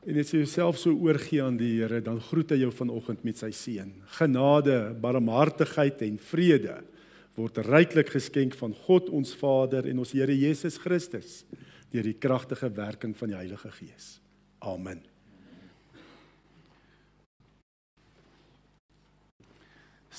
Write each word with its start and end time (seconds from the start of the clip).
En 0.00 0.16
as 0.16 0.30
jy 0.32 0.40
jouself 0.40 0.78
so 0.80 0.94
oorgee 0.96 1.42
aan 1.44 1.58
die 1.60 1.74
Here, 1.76 2.00
dan 2.00 2.20
groet 2.24 2.54
hy 2.54 2.62
jou 2.62 2.70
vanoggend 2.72 3.20
met 3.26 3.40
sy 3.42 3.50
seën. 3.52 3.90
Genade, 4.16 4.78
barmhartigheid 5.00 6.00
en 6.06 6.16
vrede 6.30 6.78
word 7.36 7.60
ryklik 7.68 8.08
geskenk 8.14 8.56
van 8.58 8.72
God 8.86 9.10
ons 9.12 9.34
Vader 9.38 9.86
en 9.90 10.00
ons 10.00 10.14
Here 10.16 10.34
Jesus 10.34 10.80
Christus 10.80 11.42
deur 11.92 12.06
die 12.06 12.16
kragtige 12.16 12.70
werking 12.72 13.12
van 13.18 13.32
die 13.32 13.38
Heilige 13.38 13.70
Gees. 13.76 14.16
Amen. 14.64 15.02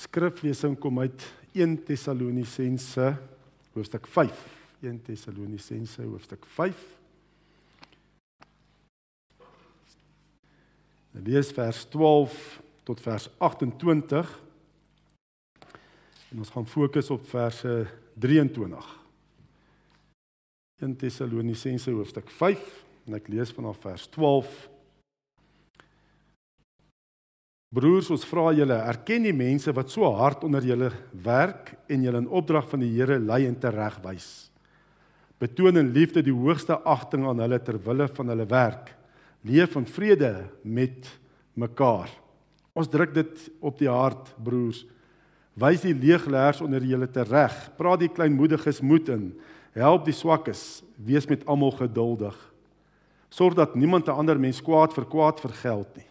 Skriflesing 0.02 0.78
kom 0.80 1.02
uit 1.02 1.26
1 1.58 1.78
Tessalonisense 1.88 3.12
hoofstuk 3.74 4.06
5. 4.06 4.48
1 4.82 4.98
Tessalonisense 5.10 6.06
hoofstuk 6.06 6.46
5. 6.54 7.01
Lees 11.12 11.52
vers 11.52 11.84
12 11.92 12.62
tot 12.88 13.00
vers 13.04 13.28
28. 13.38 14.40
En 16.32 16.38
ons 16.40 16.52
gaan 16.54 16.66
fokus 16.66 17.10
op 17.12 17.26
verse 17.28 17.86
23. 18.16 18.86
1 20.80 20.96
Tessalonisense 20.96 21.92
hoofstuk 21.92 22.30
5 22.32 22.62
en 23.06 23.18
ek 23.18 23.28
lees 23.28 23.52
vanaf 23.52 23.82
vers 23.84 24.06
12. 24.14 24.54
Broers, 27.72 28.08
ons 28.12 28.24
vra 28.28 28.50
julle, 28.56 28.76
erken 28.76 29.28
die 29.28 29.36
mense 29.36 29.72
wat 29.72 29.92
so 29.92 30.08
hard 30.16 30.42
onder 30.44 30.64
julle 30.64 30.90
werk 31.24 31.74
en 31.92 32.02
julle 32.04 32.20
in 32.24 32.28
opdrag 32.28 32.66
van 32.72 32.82
die 32.84 32.90
Here 32.92 33.20
lei 33.20 33.44
en 33.48 33.56
teregwys. 33.60 34.48
Betoon 35.40 35.80
in 35.80 35.92
liefde 35.92 36.24
die 36.24 36.34
hoogste 36.34 36.76
agting 36.88 37.24
aan 37.28 37.40
hulle 37.44 37.60
ter 37.64 37.80
wille 37.84 38.08
van 38.16 38.32
hulle 38.32 38.48
werk 38.48 38.92
leef 39.42 39.76
in 39.76 39.86
vrede 39.86 40.32
met 40.62 41.08
mekaar. 41.54 42.10
Ons 42.72 42.88
druk 42.88 43.12
dit 43.14 43.48
op 43.60 43.78
die 43.78 43.90
hart, 43.90 44.30
broers. 44.42 44.84
Wys 45.60 45.82
die 45.84 45.94
leeglaers 45.94 46.62
onder 46.64 46.84
julle 46.84 47.08
tereg. 47.12 47.52
Praat 47.76 48.00
die 48.00 48.12
kleinmoediges 48.12 48.80
moed 48.80 49.10
in. 49.12 49.26
Help 49.76 50.06
die 50.08 50.16
swakkes. 50.16 50.82
Wees 50.96 51.28
met 51.28 51.44
almal 51.46 51.74
geduldig. 51.76 52.36
Sorg 53.32 53.54
dat 53.54 53.74
niemand 53.74 54.08
'n 54.08 54.16
ander 54.16 54.38
mens 54.40 54.62
kwaad 54.62 54.92
vir 54.92 55.04
kwaad 55.04 55.40
vergeld 55.40 55.96
nie. 55.96 56.08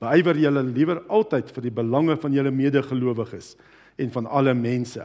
Beywer 0.00 0.36
julle 0.36 0.62
liewer 0.62 1.02
altyd 1.08 1.50
vir 1.50 1.62
die 1.62 1.70
belange 1.70 2.16
van 2.16 2.32
julle 2.32 2.50
medegelowiges 2.50 3.56
en 3.96 4.10
van 4.10 4.26
alle 4.26 4.54
mense. 4.54 5.04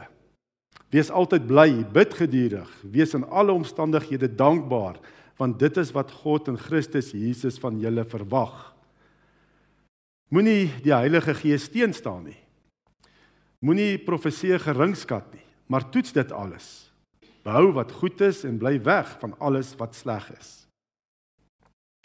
Wees 0.90 1.10
altyd 1.10 1.46
bly, 1.46 1.84
bid 1.92 2.14
gedurig, 2.14 2.70
wees 2.82 3.14
in 3.14 3.24
alle 3.24 3.52
omstandighede 3.52 4.34
dankbaar 4.34 4.98
want 5.40 5.56
dit 5.60 5.78
is 5.80 5.94
wat 5.96 6.12
God 6.20 6.50
in 6.52 6.58
Christus 6.60 7.14
Jesus 7.16 7.56
van 7.62 7.78
julle 7.80 8.04
verwag. 8.04 8.74
Moenie 10.30 10.68
die 10.84 10.92
Heilige 10.92 11.32
Gees 11.34 11.70
teenstaan 11.72 12.28
nie. 12.28 12.38
Moenie 13.64 13.96
profeseë 14.04 14.60
geringskat 14.62 15.32
nie, 15.34 15.44
maar 15.72 15.88
toets 15.92 16.12
dit 16.16 16.32
alles. 16.32 16.68
Behou 17.44 17.72
wat 17.76 17.92
goed 18.02 18.20
is 18.24 18.44
en 18.44 18.60
bly 18.60 18.76
weg 18.84 19.16
van 19.22 19.32
alles 19.40 19.72
wat 19.80 19.96
sleg 19.96 20.28
is. 20.36 20.52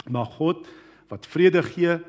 Mag 0.08 0.32
God 0.40 0.64
wat 1.12 1.28
vrede 1.28 1.62
gee, 1.66 2.00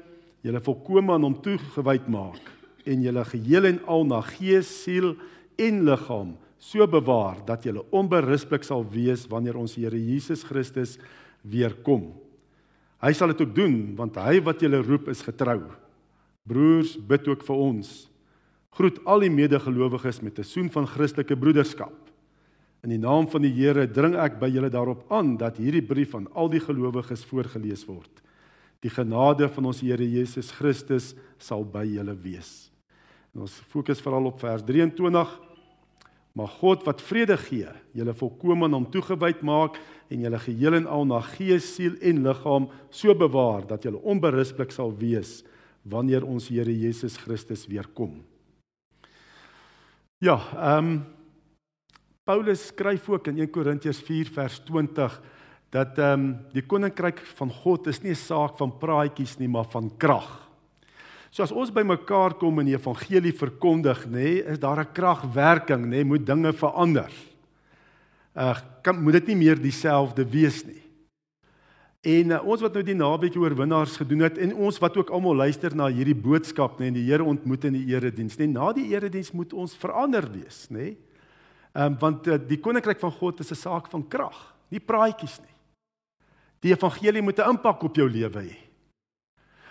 julle 0.46 0.62
volkome 0.62 1.14
aan 1.16 1.26
hom 1.26 1.36
toegewyd 1.42 2.06
maak 2.12 2.52
en 2.86 3.02
julle 3.02 3.24
geheel 3.26 3.66
en 3.66 3.80
al 3.90 4.06
na 4.06 4.20
gees, 4.22 4.68
siel 4.84 5.16
en 5.58 5.82
liggaam 5.88 6.36
so 6.58 6.86
bewaar 6.88 7.42
dat 7.46 7.64
jy 7.66 7.74
onberispelik 7.94 8.64
sal 8.64 8.84
wees 8.84 9.26
wanneer 9.30 9.58
ons 9.60 9.76
Here 9.76 9.98
Jesus 9.98 10.44
Christus 10.44 10.96
weer 11.42 11.74
kom. 11.84 12.14
Hy 13.02 13.12
sal 13.12 13.32
dit 13.34 13.42
ook 13.44 13.54
doen 13.54 13.76
want 13.98 14.16
hy 14.20 14.40
wat 14.44 14.62
julle 14.64 14.80
roep 14.82 15.10
is 15.12 15.22
getrou. 15.24 15.60
Broers, 16.46 16.96
bid 16.96 17.26
ook 17.28 17.44
vir 17.44 17.56
ons. 17.56 17.90
Groet 18.76 18.98
al 19.08 19.24
die 19.24 19.32
medegelowiges 19.32 20.22
met 20.22 20.38
'n 20.38 20.44
soen 20.44 20.70
van 20.70 20.86
Christelike 20.86 21.36
broederskap. 21.36 21.94
In 22.84 22.90
die 22.90 22.98
naam 22.98 23.26
van 23.28 23.42
die 23.42 23.52
Here 23.52 23.86
dring 23.86 24.14
ek 24.14 24.38
by 24.38 24.48
julle 24.48 24.70
daarop 24.70 25.10
aan 25.10 25.36
dat 25.36 25.56
hierdie 25.56 25.82
brief 25.82 26.14
aan 26.14 26.28
al 26.34 26.48
die 26.48 26.60
gelowiges 26.60 27.24
voorgeles 27.24 27.84
word. 27.86 28.22
Die 28.80 28.90
genade 28.90 29.48
van 29.48 29.66
ons 29.66 29.80
Here 29.80 30.04
Jesus 30.04 30.50
Christus 30.50 31.14
sal 31.38 31.64
by 31.64 31.84
julle 31.84 32.14
wees. 32.14 32.70
En 33.34 33.40
ons 33.40 33.60
fokus 33.68 34.00
veral 34.00 34.26
op 34.26 34.38
vers 34.40 34.62
23 34.62 35.45
Maar 36.36 36.50
God 36.60 36.84
wat 36.84 37.00
vrede 37.00 37.36
gee, 37.40 37.70
julle 37.96 38.12
volkome 38.14 38.66
aan 38.66 38.76
hom 38.76 38.86
toegewyd 38.92 39.40
maak 39.40 39.78
en 40.12 40.20
julle 40.26 40.38
geheel 40.42 40.76
en 40.82 40.86
al 40.86 41.06
na 41.08 41.22
gees, 41.24 41.70
siel 41.74 41.96
en 42.04 42.20
liggaam 42.26 42.68
so 42.92 43.14
bewaar 43.16 43.64
dat 43.66 43.86
julle 43.88 44.02
onberispelik 44.04 44.74
sal 44.74 44.92
wees 45.00 45.40
wanneer 45.88 46.26
ons 46.26 46.50
Here 46.52 46.72
Jesus 46.72 47.16
Christus 47.16 47.64
weer 47.70 47.88
kom. 47.94 48.20
Ja, 50.20 50.40
ehm 50.54 50.90
um, 50.92 51.04
Paulus 52.26 52.64
skryf 52.66 53.04
ook 53.08 53.28
in 53.30 53.38
1 53.38 53.50
Korintiërs 53.54 54.00
4 54.02 54.30
vers 54.34 54.58
20 54.66 55.20
dat 55.70 55.98
ehm 55.98 56.20
um, 56.20 56.24
die 56.52 56.66
koninkryk 56.66 57.20
van 57.38 57.52
God 57.52 57.86
is 57.86 58.02
nie 58.02 58.12
'n 58.12 58.24
saak 58.28 58.56
van 58.56 58.78
praatjies 58.78 59.38
nie, 59.38 59.48
maar 59.48 59.64
van 59.64 59.90
krag. 59.96 60.45
So 61.36 61.44
as 61.44 61.52
ons 61.52 61.68
bymekaar 61.68 62.38
kom 62.40 62.62
en 62.62 62.68
die 62.70 62.78
evangelie 62.78 63.34
verkondig, 63.36 64.06
nê, 64.08 64.22
nee, 64.24 64.44
is 64.54 64.58
daar 64.58 64.80
'n 64.80 64.92
kragwerking, 64.96 65.84
nê, 65.84 66.00
nee, 66.00 66.04
moet 66.04 66.24
dinge 66.24 66.52
verander. 66.52 67.12
Uh, 68.34 68.56
kan 68.82 68.96
moet 69.02 69.12
dit 69.12 69.26
nie 69.26 69.36
meer 69.36 69.60
dieselfde 69.60 70.24
wees 70.24 70.64
nie. 70.64 70.80
En 72.00 72.30
uh, 72.30 72.40
ons 72.40 72.60
wat 72.60 72.72
nou 72.72 72.82
die 72.82 72.94
naweek 72.94 73.36
oorwinnaars 73.36 73.96
gedoen 73.96 74.20
het 74.20 74.38
en 74.38 74.54
ons 74.54 74.78
wat 74.78 74.96
ook 74.96 75.10
almal 75.10 75.34
luister 75.34 75.76
na 75.76 75.88
hierdie 75.88 76.16
boodskap, 76.16 76.80
nê, 76.80 76.88
nee, 76.88 77.02
die 77.02 77.10
Here 77.10 77.24
ontmoet 77.24 77.64
in 77.64 77.72
die 77.74 77.92
erediens, 77.92 78.38
nê, 78.38 78.46
nee, 78.46 78.54
na 78.54 78.72
die 78.72 78.88
erediens 78.94 79.32
moet 79.32 79.52
ons 79.52 79.76
verander 79.76 80.24
wees, 80.32 80.70
nê. 80.70 80.78
Nee. 80.78 80.96
Ehm 81.76 81.92
um, 81.92 81.98
want 82.00 82.26
uh, 82.26 82.38
die 82.48 82.60
koninkryk 82.60 83.00
van 83.00 83.12
God 83.12 83.40
is 83.40 83.52
'n 83.52 83.60
saak 83.60 83.90
van 83.90 84.08
krag, 84.08 84.54
nie 84.70 84.80
praatjies 84.80 85.40
nie. 85.40 85.56
Die 86.60 86.72
evangelie 86.72 87.22
moet 87.22 87.38
'n 87.38 87.50
impak 87.50 87.82
op 87.82 87.94
jou 87.96 88.08
lewe 88.08 88.40
hê. 88.40 88.65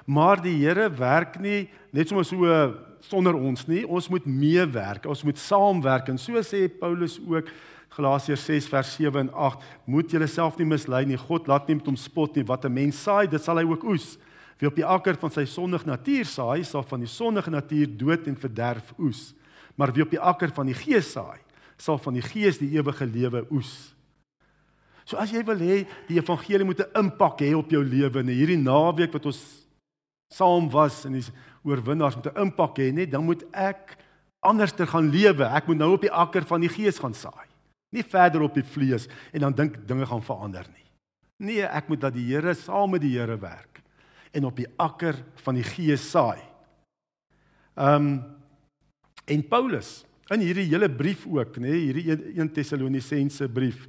Maar 0.05 0.41
die 0.41 0.55
Here 0.61 0.89
werk 0.93 1.39
nie 1.41 1.67
net 1.91 2.07
sommer 2.07 2.25
so 2.25 2.57
sonder 3.05 3.35
ons 3.37 3.65
nie. 3.69 3.83
Ons 3.85 4.09
moet 4.09 4.25
meewerk. 4.25 5.05
Ons 5.09 5.23
moet 5.25 5.37
saamwerk. 5.37 6.09
En 6.09 6.19
so 6.21 6.41
sê 6.45 6.65
Paulus 6.69 7.19
ook 7.21 7.49
Galasiërs 7.95 8.43
6 8.49 8.67
vers 8.67 8.89
7 8.97 9.21
en 9.21 9.29
8, 9.31 9.61
moet 9.87 10.11
julleself 10.11 10.57
nie 10.59 10.67
mislei 10.67 11.05
nie. 11.07 11.19
God 11.19 11.47
laat 11.47 11.69
nie 11.69 11.77
met 11.79 11.87
hom 11.87 11.95
spot 11.95 12.35
nie. 12.35 12.43
Wat 12.43 12.65
'n 12.65 12.73
mens 12.73 13.01
saai, 13.01 13.27
dit 13.27 13.41
sal 13.41 13.57
hy 13.57 13.63
ook 13.63 13.83
oes. 13.83 14.17
Wie 14.59 14.67
op 14.67 14.75
die 14.75 14.85
akker 14.85 15.15
van 15.15 15.31
sy 15.31 15.45
sondige 15.45 15.85
natuur 15.85 16.25
saai, 16.25 16.63
sal 16.63 16.83
van 16.83 16.99
die 16.99 17.07
sondige 17.07 17.49
natuur 17.49 17.87
dood 17.97 18.27
en 18.27 18.35
verderf 18.35 18.93
oes. 18.99 19.33
Maar 19.75 19.93
wie 19.93 20.03
op 20.03 20.09
die 20.09 20.19
akker 20.19 20.51
van 20.53 20.65
die 20.65 20.73
gees 20.73 21.11
saai, 21.11 21.39
sal 21.77 21.97
van 21.97 22.13
die 22.13 22.21
gees 22.21 22.57
die 22.57 22.71
ewige 22.77 23.05
lewe 23.05 23.45
oes. 23.51 23.95
So 25.05 25.17
as 25.17 25.31
jy 25.31 25.43
wil 25.43 25.59
hê 25.59 25.85
die 26.07 26.17
evangelie 26.17 26.65
moet 26.65 26.79
'n 26.79 26.99
impak 26.99 27.39
hê 27.41 27.53
op 27.55 27.69
jou 27.69 27.83
lewe 27.83 28.19
en 28.19 28.27
hierdie 28.27 28.57
naweek 28.57 29.13
wat 29.13 29.25
ons 29.25 29.64
saam 30.35 30.69
was 30.71 31.03
en 31.07 31.15
die 31.17 31.23
oorwinnaars 31.65 32.17
met 32.19 32.27
'n 32.27 32.41
impak 32.47 32.77
hê, 32.77 32.91
net 32.93 33.11
dan 33.11 33.25
moet 33.25 33.43
ek 33.51 33.97
anders 34.39 34.73
te 34.73 34.85
gaan 34.87 35.09
lewe. 35.09 35.43
Ek 35.43 35.67
moet 35.67 35.77
nou 35.77 35.93
op 35.93 36.01
die 36.01 36.11
akker 36.11 36.45
van 36.45 36.61
die 36.61 36.69
gees 36.69 36.99
gaan 36.99 37.13
saai. 37.13 37.47
Nie 37.91 38.03
verder 38.03 38.41
op 38.41 38.53
die 38.53 38.63
vlees 38.63 39.07
en 39.33 39.39
dan 39.39 39.53
dink 39.53 39.87
dinge 39.87 40.05
gaan 40.05 40.23
verander 40.23 40.65
nie. 40.73 40.85
Nee, 41.37 41.63
ek 41.63 41.87
moet 41.87 42.01
dat 42.01 42.13
die 42.13 42.27
Here 42.29 42.53
saam 42.53 42.91
met 42.91 43.01
die 43.01 43.17
Here 43.17 43.37
werk 43.37 43.81
en 44.35 44.45
op 44.45 44.55
die 44.55 44.67
akker 44.77 45.15
van 45.43 45.55
die 45.55 45.63
gees 45.63 46.11
saai. 46.11 46.41
Ehm 47.75 47.95
um, 47.95 48.23
en 49.25 49.41
Paulus 49.47 50.05
in 50.29 50.41
hierdie 50.41 50.67
hele 50.69 50.89
brief 50.89 51.25
ook, 51.25 51.57
nê, 51.57 51.69
nee, 51.69 51.79
hierdie 51.87 52.37
1 52.37 52.51
Tessalonisense 52.53 53.47
brief. 53.49 53.87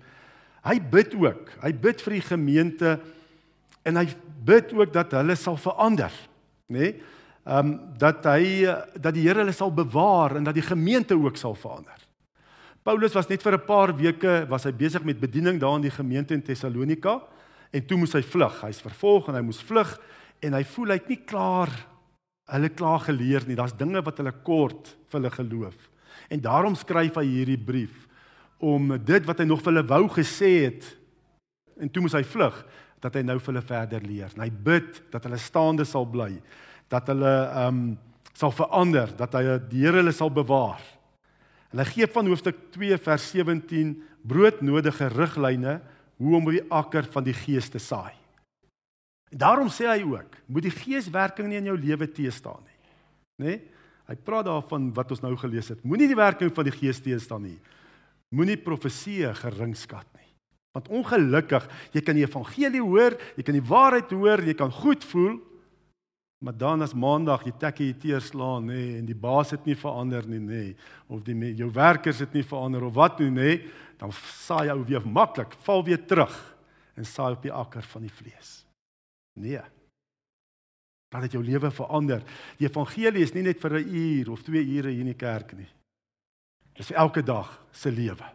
Hy 0.64 0.78
bid 0.80 1.12
ook. 1.16 1.50
Hy 1.62 1.72
bid 1.76 2.00
vir 2.04 2.16
die 2.16 2.24
gemeente 2.24 2.94
en 3.86 4.00
hy 4.00 4.06
bid 4.46 4.72
ook 4.76 4.92
dat 4.94 5.12
hulle 5.16 5.36
sal 5.38 5.58
verander, 5.60 6.12
nê? 6.66 6.78
Nee? 6.78 7.02
Ehm 7.46 7.66
um, 7.66 7.74
dat 7.94 8.24
hy 8.26 8.66
dat 8.98 9.14
die 9.14 9.22
Here 9.22 9.44
hulle 9.44 9.54
sal 9.54 9.70
bewaar 9.70 10.36
en 10.36 10.44
dat 10.44 10.54
die 10.54 10.66
gemeente 10.66 11.14
ook 11.14 11.36
sal 11.38 11.54
verander. 11.54 12.00
Paulus 12.82 13.14
was 13.14 13.28
net 13.28 13.42
vir 13.42 13.54
'n 13.54 13.66
paar 13.66 13.96
weke 13.96 14.46
was 14.48 14.64
hy 14.64 14.72
besig 14.72 15.04
met 15.04 15.20
bediening 15.20 15.60
daar 15.60 15.76
in 15.76 15.82
die 15.82 15.94
gemeente 15.94 16.34
in 16.34 16.42
Tessalonika 16.42 17.22
en 17.70 17.86
toe 17.86 17.98
moes 17.98 18.12
hy 18.12 18.22
vlug. 18.22 18.60
Hy's 18.62 18.80
vervolg 18.80 19.28
en 19.28 19.34
hy 19.34 19.42
moes 19.42 19.62
vlug 19.62 20.00
en 20.42 20.54
hy 20.54 20.64
voel 20.64 20.88
hy't 20.88 21.08
nie 21.08 21.22
klaar 21.24 21.70
hulle 22.46 22.68
klaar 22.68 23.00
geleer 23.00 23.46
nie. 23.46 23.56
Daar's 23.56 23.76
dinge 23.76 24.02
wat 24.02 24.18
hulle 24.18 24.32
kort 24.42 24.96
vir 25.06 25.20
hulle 25.20 25.30
geloof. 25.30 25.76
En 26.30 26.40
daarom 26.40 26.74
skryf 26.74 27.14
hy 27.14 27.24
hierdie 27.24 27.58
brief 27.58 28.08
om 28.58 28.98
dit 29.04 29.24
wat 29.26 29.38
hy 29.38 29.44
nog 29.44 29.62
vir 29.62 29.72
hulle 29.72 29.86
wou 29.86 30.08
gesê 30.08 30.64
het 30.64 30.96
en 31.78 31.90
toe 31.90 32.02
moes 32.02 32.14
hy 32.16 32.24
vlug 32.24 32.64
dat 33.04 33.14
hy 33.18 33.22
nou 33.26 33.38
vir 33.38 33.52
hulle 33.52 33.66
verder 33.66 34.04
leer. 34.06 34.32
En 34.34 34.44
hy 34.44 34.50
bid 34.50 35.00
dat 35.12 35.26
hulle 35.26 35.38
staande 35.40 35.86
sal 35.88 36.06
bly, 36.08 36.32
dat 36.92 37.08
hulle 37.12 37.36
ehm 37.46 37.80
um, 37.86 37.96
sal 38.36 38.52
verander, 38.52 39.08
dat 39.16 39.32
hy 39.32 39.54
die 39.70 39.86
Here 39.86 40.02
hulle 40.02 40.12
sal 40.12 40.28
bewaar. 40.28 40.82
En 41.72 41.80
hy 41.80 41.86
gee 41.88 42.08
van 42.12 42.26
hoofstuk 42.28 42.58
2 42.74 42.98
vers 43.00 43.30
17 43.32 43.94
broodnodige 44.28 45.08
riglyne 45.14 45.78
hoe 46.20 46.34
om 46.36 46.44
op 46.44 46.52
die 46.52 46.66
akker 46.68 47.08
van 47.14 47.24
die 47.24 47.32
gees 47.36 47.70
te 47.72 47.80
saai. 47.80 48.12
Daarom 49.32 49.70
sê 49.72 49.88
hy 49.88 50.04
ook, 50.04 50.36
moet 50.52 50.68
die 50.68 50.74
geeswerking 50.74 51.48
nie 51.48 51.62
in 51.62 51.70
jou 51.70 51.78
lewe 51.80 52.10
teestaan 52.12 52.60
nie. 52.60 52.78
Nê? 53.40 53.54
Nee? 53.54 53.62
Hy 54.06 54.14
praat 54.22 54.46
daarvan 54.46 54.92
wat 54.94 55.10
ons 55.10 55.22
nou 55.24 55.32
gelees 55.40 55.72
het. 55.72 55.80
Moenie 55.82 56.06
die 56.06 56.18
werking 56.18 56.52
van 56.54 56.68
die 56.68 56.74
gees 56.76 57.00
teestaan 57.02 57.42
nie. 57.42 57.56
Moenie 58.30 58.58
profeseë 58.62 59.32
geringskat. 59.34 60.06
Want 60.76 60.90
ongelukkig, 60.92 61.64
jy 61.96 62.02
kan 62.04 62.18
die 62.18 62.26
evangelie 62.26 62.82
hoor, 62.84 63.14
jy 63.38 63.44
kan 63.46 63.56
die 63.56 63.64
waarheid 63.64 64.10
hoor, 64.12 64.42
jy 64.44 64.52
kan 64.58 64.72
goed 64.76 65.04
voel, 65.08 65.38
maar 66.44 66.56
dan 66.60 66.84
as 66.84 66.92
maandag 66.92 67.46
jy 67.46 67.54
tekkie 67.56 67.94
teer 67.96 68.20
slaan 68.20 68.68
nê 68.68 68.98
en 68.98 69.06
die 69.08 69.16
baas 69.16 69.54
het 69.54 69.64
nie 69.64 69.76
verander 69.78 70.26
nie 70.28 70.42
nê 70.42 70.64
of 71.08 71.22
die 71.24 71.54
jou 71.56 71.70
werkers 71.72 72.20
het 72.20 72.34
nie 72.36 72.44
verander 72.44 72.84
of 72.84 72.92
wat 72.98 73.22
nou 73.22 73.30
nê, 73.32 73.54
dan 73.96 74.12
saai 74.44 74.66
jy 74.68 74.76
weer 74.90 75.06
maklik, 75.08 75.56
val 75.64 75.80
weer 75.86 76.02
terug 76.04 76.34
en 76.96 77.08
saai 77.08 77.38
op 77.38 77.48
die 77.48 77.54
akker 77.54 77.88
van 77.94 78.04
die 78.04 78.12
vlees. 78.12 78.52
Nee. 79.40 79.62
Dan 81.12 81.24
het 81.24 81.32
jou 81.32 81.42
lewe 81.44 81.70
verander. 81.72 82.20
Die 82.60 82.68
evangelie 82.68 83.24
is 83.24 83.32
nie 83.32 83.46
net 83.46 83.60
vir 83.60 83.80
'n 83.80 83.88
uur 83.88 84.30
of 84.30 84.42
2 84.42 84.60
ure 84.60 84.90
hier 84.90 85.00
in 85.00 85.12
die 85.12 85.16
kerk 85.16 85.56
nie. 85.56 85.68
Dis 86.76 86.88
vir 86.92 86.96
elke 86.96 87.22
dag 87.22 87.64
se 87.72 87.90
lewe. 87.90 88.28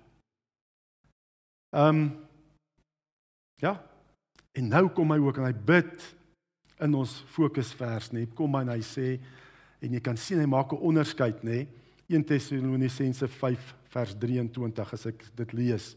Ehm 1.72 1.88
um, 1.88 2.31
Ja. 3.62 3.78
En 4.58 4.68
nou 4.68 4.88
kom 4.96 5.14
hy 5.14 5.20
ook 5.22 5.38
en 5.40 5.48
hy 5.48 5.54
bid 5.54 6.08
in 6.82 6.98
ons 6.98 7.14
fokusvers, 7.36 8.10
nê. 8.16 8.26
Kom 8.36 8.58
hy 8.58 8.66
en 8.66 8.74
hy 8.74 8.82
sê 8.86 9.08
en 9.82 9.94
jy 9.94 10.02
kan 10.04 10.18
sien 10.18 10.42
hy 10.42 10.48
maak 10.50 10.74
'n 10.74 10.82
onderskeid, 10.82 11.44
nê. 11.44 11.68
1 12.10 12.26
Tessalonisense 12.26 13.28
5 13.28 13.76
vers 13.94 14.16
23 14.20 14.94
as 14.94 15.06
ek 15.06 15.24
dit 15.36 15.54
lees. 15.54 15.96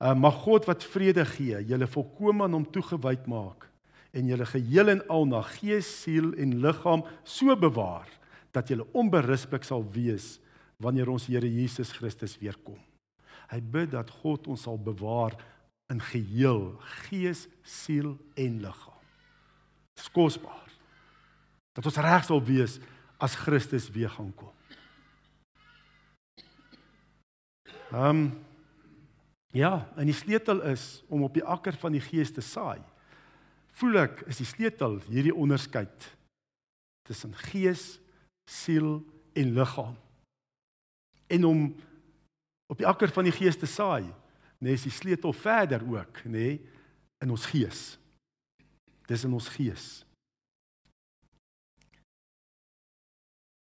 Uh, 0.00 0.14
mag 0.14 0.34
God 0.44 0.66
wat 0.66 0.84
vrede 0.84 1.24
gee, 1.24 1.58
julle 1.64 1.86
volkome 1.86 2.44
aan 2.44 2.52
hom 2.52 2.64
toegewyd 2.64 3.26
maak 3.26 3.66
en 4.12 4.28
julle 4.28 4.46
geheel 4.46 4.88
en 4.88 5.02
al 5.08 5.26
na 5.26 5.42
gees, 5.42 5.88
siel 6.02 6.34
en 6.40 6.60
liggaam 6.60 7.02
so 7.24 7.56
bewaar 7.56 8.08
dat 8.52 8.68
julle 8.68 8.86
onberispelik 8.96 9.64
sal 9.64 9.84
wees 9.92 10.38
wanneer 10.80 11.08
ons 11.08 11.26
Here 11.26 11.48
Jesus 11.48 11.92
Christus 11.92 12.36
weer 12.40 12.56
kom. 12.64 12.78
Hy 13.48 13.60
bid 13.60 13.90
dat 13.90 14.10
God 14.22 14.46
ons 14.48 14.62
sal 14.62 14.78
bewaar 14.78 15.36
in 15.92 16.00
geheel, 16.02 16.76
gees, 17.06 17.46
siel 17.62 18.16
en 18.34 18.60
liggaam. 18.60 19.04
Dis 19.94 20.10
kosbaar. 20.10 20.70
Dat 21.76 21.86
ons 21.86 22.00
reg 22.02 22.24
sal 22.26 22.42
wees 22.44 22.78
as 23.22 23.36
Christus 23.38 23.88
weer 23.94 24.10
gaan 24.10 24.32
kom. 24.34 24.52
Ehm 27.92 28.10
um, 28.10 28.26
ja, 29.56 29.88
en 29.96 30.04
die 30.04 30.14
sleutel 30.14 30.60
is 30.68 31.04
om 31.08 31.22
op 31.24 31.32
die 31.32 31.44
akker 31.44 31.72
van 31.80 31.94
die 31.94 32.02
gees 32.04 32.28
te 32.34 32.42
saai. 32.44 32.82
Voel 33.78 34.02
ek 34.02 34.20
is 34.28 34.42
die 34.42 34.48
sleutel 34.48 34.98
hierdie 35.06 35.32
onderskeid 35.32 36.10
tussen 37.08 37.32
gees, 37.52 37.94
siel 38.44 38.98
en 39.32 39.54
liggaam. 39.56 39.94
En 41.32 41.44
om 41.48 41.62
op 42.68 42.76
die 42.76 42.86
akker 42.86 43.08
van 43.14 43.24
die 43.24 43.32
gees 43.32 43.56
te 43.56 43.68
saai, 43.70 44.04
nê, 44.60 44.70
nee, 44.70 44.78
is 44.78 44.86
die 44.88 44.94
sleutel 44.94 45.34
verder 45.36 45.84
ook, 45.84 46.22
nê, 46.24 46.30
nee, 46.32 46.60
in 47.24 47.32
ons 47.32 47.46
gees. 47.48 47.96
Dis 49.06 49.24
in 49.24 49.34
ons 49.36 49.48
gees. 49.54 49.86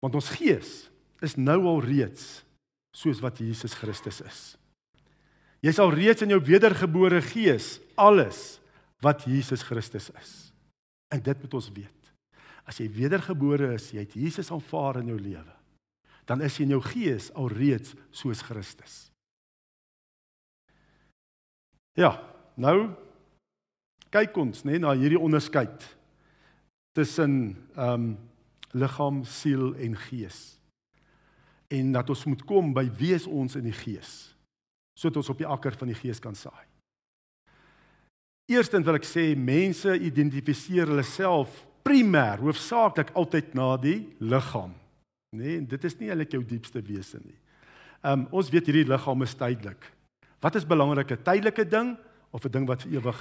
Want 0.02 0.18
ons 0.18 0.32
gees 0.34 0.72
is 1.22 1.38
nou 1.38 1.60
al 1.70 1.84
reeds 1.86 2.42
soos 2.98 3.22
wat 3.24 3.40
Jesus 3.40 3.76
Christus 3.78 4.22
is. 4.26 4.42
Jy 5.62 5.74
sal 5.78 5.94
reeds 5.94 6.26
in 6.26 6.34
jou 6.34 6.42
wedergebore 6.42 7.22
gees 7.22 7.76
alles 8.00 8.58
wat 9.06 9.28
Jesus 9.30 9.62
Christus 9.66 10.10
is. 10.18 10.32
En 11.14 11.22
dit 11.22 11.44
moet 11.44 11.54
ons 11.58 11.70
weet. 11.76 12.10
As 12.66 12.80
jy 12.82 12.88
wedergebore 12.94 13.76
is, 13.76 13.92
jy 13.94 14.06
het 14.06 14.18
Jesus 14.18 14.50
aanvaar 14.54 15.02
in 15.02 15.12
jou 15.14 15.20
lewe, 15.22 15.56
dan 16.30 16.42
is 16.46 16.58
jy 16.58 16.66
in 16.66 16.76
jou 16.78 16.82
gees 16.86 17.30
al 17.38 17.50
reeds 17.52 17.94
soos 18.16 18.42
Christus. 18.46 19.11
Ja, 22.00 22.16
nou 22.56 22.92
kyk 24.12 24.36
ons 24.40 24.66
nê 24.68 24.80
na 24.80 24.94
hierdie 24.96 25.20
onderskeid 25.20 25.86
tussen 26.96 27.56
ehm 27.76 28.12
um, 28.12 28.12
liggaam, 28.72 29.18
siel 29.28 29.74
en 29.84 29.98
gees. 30.00 30.38
En 31.68 31.90
dat 31.92 32.08
ons 32.10 32.22
moet 32.26 32.44
kom 32.48 32.70
by 32.72 32.86
wie 32.96 33.12
is 33.16 33.26
ons 33.28 33.58
in 33.60 33.66
die 33.68 33.76
gees 33.76 34.32
sodat 34.96 35.18
ons 35.22 35.32
op 35.34 35.40
die 35.40 35.48
akker 35.50 35.74
van 35.80 35.90
die 35.90 35.98
gees 35.98 36.20
kan 36.22 36.36
saai. 36.38 36.68
Eerstens 38.52 38.86
wil 38.86 39.00
ek 39.00 39.08
sê 39.08 39.24
mense 39.40 39.96
identifiseer 39.98 40.92
hulle 40.92 41.06
self 41.08 41.56
primêr, 41.82 42.44
hoofsaaklik 42.44 43.10
altyd 43.18 43.56
na 43.58 43.72
die 43.82 43.98
liggaam. 44.20 44.76
Nê, 45.34 45.56
nee, 45.56 45.62
dit 45.72 45.88
is 45.88 45.96
nie 45.98 46.12
eintlik 46.12 46.36
jou 46.36 46.44
diepste 46.46 46.84
wese 46.86 47.20
nie. 47.24 47.38
Ehm 48.04 48.24
um, 48.24 48.28
ons 48.40 48.52
weet 48.54 48.68
hierdie 48.70 48.88
liggaam 48.92 49.26
is 49.26 49.36
tydelik. 49.40 49.90
Wat 50.42 50.56
is 50.56 50.66
belangriker, 50.66 51.18
'n 51.18 51.24
tydelike 51.24 51.68
ding 51.68 51.98
of 52.32 52.46
'n 52.46 52.52
ding 52.52 52.68
wat 52.68 52.82
vir 52.82 52.92
ewig 52.92 53.20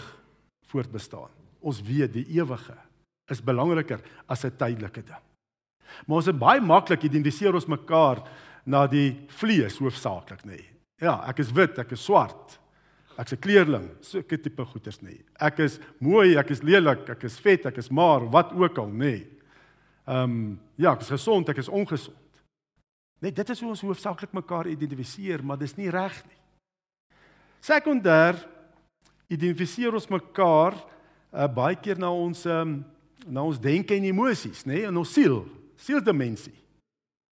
voortbestaan? 0.67 1.31
Ons 1.61 1.82
weet 1.82 2.12
die 2.12 2.26
ewige 2.26 2.76
is 3.28 3.43
belangriker 3.43 4.00
as 4.26 4.44
'n 4.44 4.56
tydelike 4.56 5.02
ding. 5.02 5.25
Maar 6.06 6.17
ons 6.17 6.26
is 6.26 6.38
baie 6.38 6.61
maklik 6.61 7.02
identifiseer 7.02 7.55
ons 7.55 7.67
mekaar 7.67 8.22
na 8.64 8.87
die 8.87 9.26
vlees 9.28 9.78
hoofsaaklik, 9.78 10.44
nê. 10.44 10.64
Ja, 11.00 11.25
ek 11.28 11.38
is 11.38 11.52
wit, 11.52 11.78
ek 11.78 11.93
is 11.93 12.05
swart. 12.05 12.58
Ek's 13.19 13.32
'n 13.32 13.40
kleerling, 13.40 13.90
so 14.00 14.19
'n 14.19 14.25
tipe 14.25 14.64
goeters 14.64 15.00
nê. 15.02 15.22
Ek 15.40 15.58
is 15.58 15.78
mooi, 16.00 16.37
ek 16.37 16.50
is 16.50 16.62
lelik, 16.62 17.08
ek 17.08 17.25
is 17.25 17.38
vet, 17.38 17.67
ek 17.67 17.78
is 17.78 17.90
maar, 17.90 18.31
wat 18.31 18.52
ook 18.52 18.78
al, 18.78 18.88
nê. 18.88 19.26
Ehm 20.06 20.25
um, 20.25 20.61
ja, 20.76 20.93
ek 20.93 21.00
is 21.00 21.11
gesond, 21.11 21.49
ek 21.49 21.58
is 21.58 21.69
ongesond. 21.69 22.17
Net 23.20 23.37
dit 23.37 23.50
is 23.50 23.61
hoe 23.61 23.69
ons 23.69 23.81
hoofsaaklik 23.81 24.32
mekaar 24.32 24.67
identifiseer, 24.67 25.44
maar 25.44 25.58
dis 25.58 25.76
nie 25.76 25.90
reg 25.90 26.25
nie. 26.26 26.37
Sekondêr 27.60 28.38
identifiseer 29.30 29.94
ons 29.94 30.08
mekaar 30.10 30.74
uh, 30.74 31.46
baie 31.46 31.76
keer 31.78 32.00
na 32.00 32.10
ons 32.12 32.46
um, 32.48 32.80
na 33.28 33.44
ons 33.44 33.60
denke 33.60 33.94
en 33.94 34.06
emosies, 34.08 34.64
nê, 34.64 34.80
nee, 34.80 34.88
in 34.88 34.96
ons 34.96 35.12
siel, 35.12 35.42
sielsdimensie. 35.80 36.54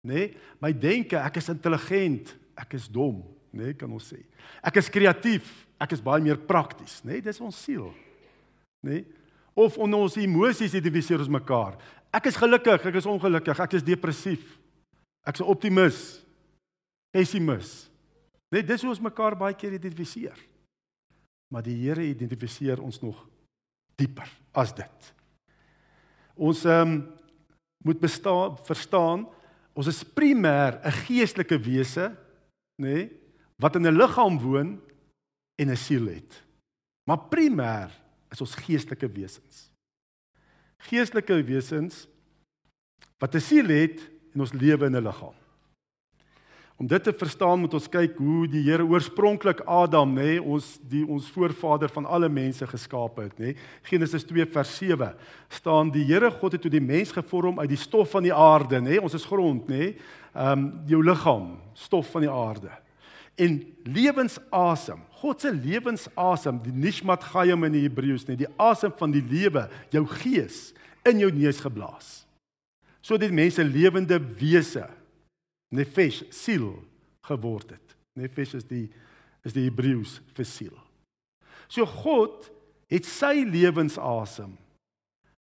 Nê? 0.08 0.28
Nee, 0.28 0.28
my 0.64 0.74
denke, 0.76 1.20
ek 1.20 1.40
is 1.42 1.50
intelligent, 1.52 2.34
ek 2.60 2.76
is 2.78 2.88
dom, 2.92 3.22
nê, 3.52 3.72
nee, 3.72 3.78
kan 3.78 3.92
ons 3.92 4.10
sê. 4.12 4.20
Ek 4.66 4.80
is 4.82 4.92
kreatief, 4.92 5.48
ek 5.82 5.96
is 5.96 6.04
baie 6.04 6.24
meer 6.24 6.40
prakties, 6.50 7.00
nê, 7.06 7.18
nee, 7.18 7.26
dis 7.26 7.42
ons 7.44 7.64
siel. 7.66 7.90
Nê? 8.86 9.02
Nee? 9.02 9.06
Of 9.58 9.80
onder 9.82 10.04
ons 10.06 10.14
emosies 10.22 10.76
identifiseer 10.78 11.24
ons 11.24 11.32
mekaar. 11.34 11.80
Ek 12.14 12.28
is 12.30 12.36
gelukkig, 12.38 12.84
ek 12.92 13.00
is 13.00 13.08
ongelukkig, 13.10 13.58
ek 13.64 13.72
is 13.80 13.86
depressief. 13.86 14.44
Ek's 15.26 15.42
'n 15.42 15.50
optimis, 15.50 16.22
pessimis. 17.10 17.90
Net 18.52 18.68
dis 18.68 18.82
hoe 18.82 18.94
ons 18.94 19.04
mekaar 19.04 19.36
baie 19.36 19.56
keer 19.56 19.76
identifiseer. 19.76 20.38
Maar 21.52 21.64
die 21.64 21.76
Here 21.82 22.04
identifiseer 22.04 22.82
ons 22.84 23.00
nog 23.02 23.20
dieper 24.00 24.30
as 24.54 24.74
dit. 24.76 25.14
Ons 26.36 26.66
ehm 26.66 26.98
um, 26.98 26.98
moet 27.86 28.00
bestaan 28.02 28.58
verstaan 28.66 29.28
ons 29.78 29.88
is 29.88 30.02
primêr 30.04 30.82
'n 30.82 30.96
geestelike 31.06 31.58
wese, 31.62 32.10
nê, 32.82 32.96
nee, 32.96 33.04
wat 33.62 33.76
in 33.76 33.86
'n 33.86 33.98
liggaam 33.98 34.40
woon 34.40 34.82
en 35.62 35.70
'n 35.70 35.78
siel 35.78 36.08
het. 36.08 36.44
Maar 37.06 37.30
primêr 37.30 37.90
is 38.32 38.42
ons 38.42 38.56
geestelike 38.56 39.08
wesens. 39.08 39.72
Geestelike 40.90 41.44
wesens 41.44 42.08
wat 43.20 43.36
'n 43.36 43.40
siel 43.40 43.68
het 43.68 44.02
en 44.34 44.42
ons 44.42 44.54
lewe 44.54 44.86
in 44.86 44.96
'n 44.96 45.04
liggaam. 45.04 45.36
Om 46.78 46.86
dit 46.88 47.04
te 47.04 47.14
verstaan 47.14 47.58
moet 47.64 47.74
ons 47.74 47.88
kyk 47.90 48.20
hoe 48.22 48.44
die 48.54 48.62
Here 48.68 48.84
oorspronklik 48.86 49.64
Adam, 49.66 50.12
nê, 50.14 50.36
nee, 50.36 50.42
ons 50.46 50.76
die 50.86 51.02
ons 51.10 51.26
voorvader 51.34 51.90
van 51.90 52.06
alle 52.06 52.28
mense 52.30 52.68
geskaap 52.70 53.18
het, 53.18 53.40
nê. 53.42 53.56
Nee. 53.56 53.64
Genesis 53.90 54.28
2 54.30 54.46
vers 54.54 54.74
7 54.78 55.16
staan 55.58 55.90
die 55.90 56.04
Here 56.06 56.30
God 56.36 56.54
het 56.54 56.62
toe 56.62 56.70
die 56.70 56.84
mens 56.84 57.16
gevorm 57.16 57.58
uit 57.64 57.72
die 57.72 57.80
stof 57.82 58.14
van 58.14 58.28
die 58.28 58.34
aarde, 58.34 58.78
nê. 58.78 58.94
Nee. 58.94 59.02
Ons 59.02 59.18
is 59.18 59.26
grond, 59.26 59.66
nê. 59.72 59.96
Ehm 60.36 60.52
um, 60.54 60.68
jou 60.86 61.00
liggaam, 61.02 61.56
stof 61.74 62.12
van 62.14 62.28
die 62.28 62.30
aarde. 62.30 62.70
En 63.42 63.58
lewensasem, 63.90 65.02
God 65.18 65.42
se 65.42 65.50
lewensasem, 65.54 66.62
die 66.62 66.76
nishmat 66.78 67.26
chayim 67.26 67.66
in 67.66 67.74
die 67.74 67.84
Hebreëus, 67.88 68.28
nê, 68.30 68.38
die 68.38 68.52
asem 68.62 68.94
van 69.02 69.18
die 69.18 69.26
lewe, 69.26 69.66
jou 69.94 70.06
gees 70.22 70.76
in 71.10 71.26
jou 71.26 71.34
neus 71.34 71.64
geblaas. 71.66 72.14
Sodat 73.02 73.32
die 73.32 73.42
mense 73.42 73.66
lewende 73.66 74.22
wese 74.38 74.86
nefesh 75.76 76.24
siel 76.34 76.72
geword 77.28 77.74
het. 77.76 77.96
Nefesh 78.18 78.56
is 78.58 78.68
die 78.70 78.88
is 79.48 79.56
die 79.56 79.68
Hebreëus 79.68 80.18
vir 80.36 80.48
siel. 80.48 80.76
So 81.72 81.86
God 81.88 82.50
het 82.92 83.08
sy 83.08 83.46
lewensasem 83.48 84.58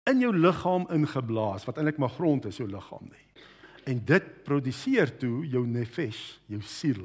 in 0.09 0.23
jou 0.23 0.31
liggaam 0.33 0.87
ingeblaas 0.93 1.67
wat 1.67 1.77
eintlik 1.77 1.99
maar 2.01 2.13
grond 2.15 2.47
is 2.49 2.57
jou 2.57 2.67
liggaam 2.69 3.05
nie. 3.05 3.27
En 3.89 3.99
dit 4.07 4.29
produseer 4.47 5.11
toe 5.19 5.43
jou 5.51 5.65
nefesh, 5.67 6.39
jou 6.49 6.61
siel, 6.65 7.03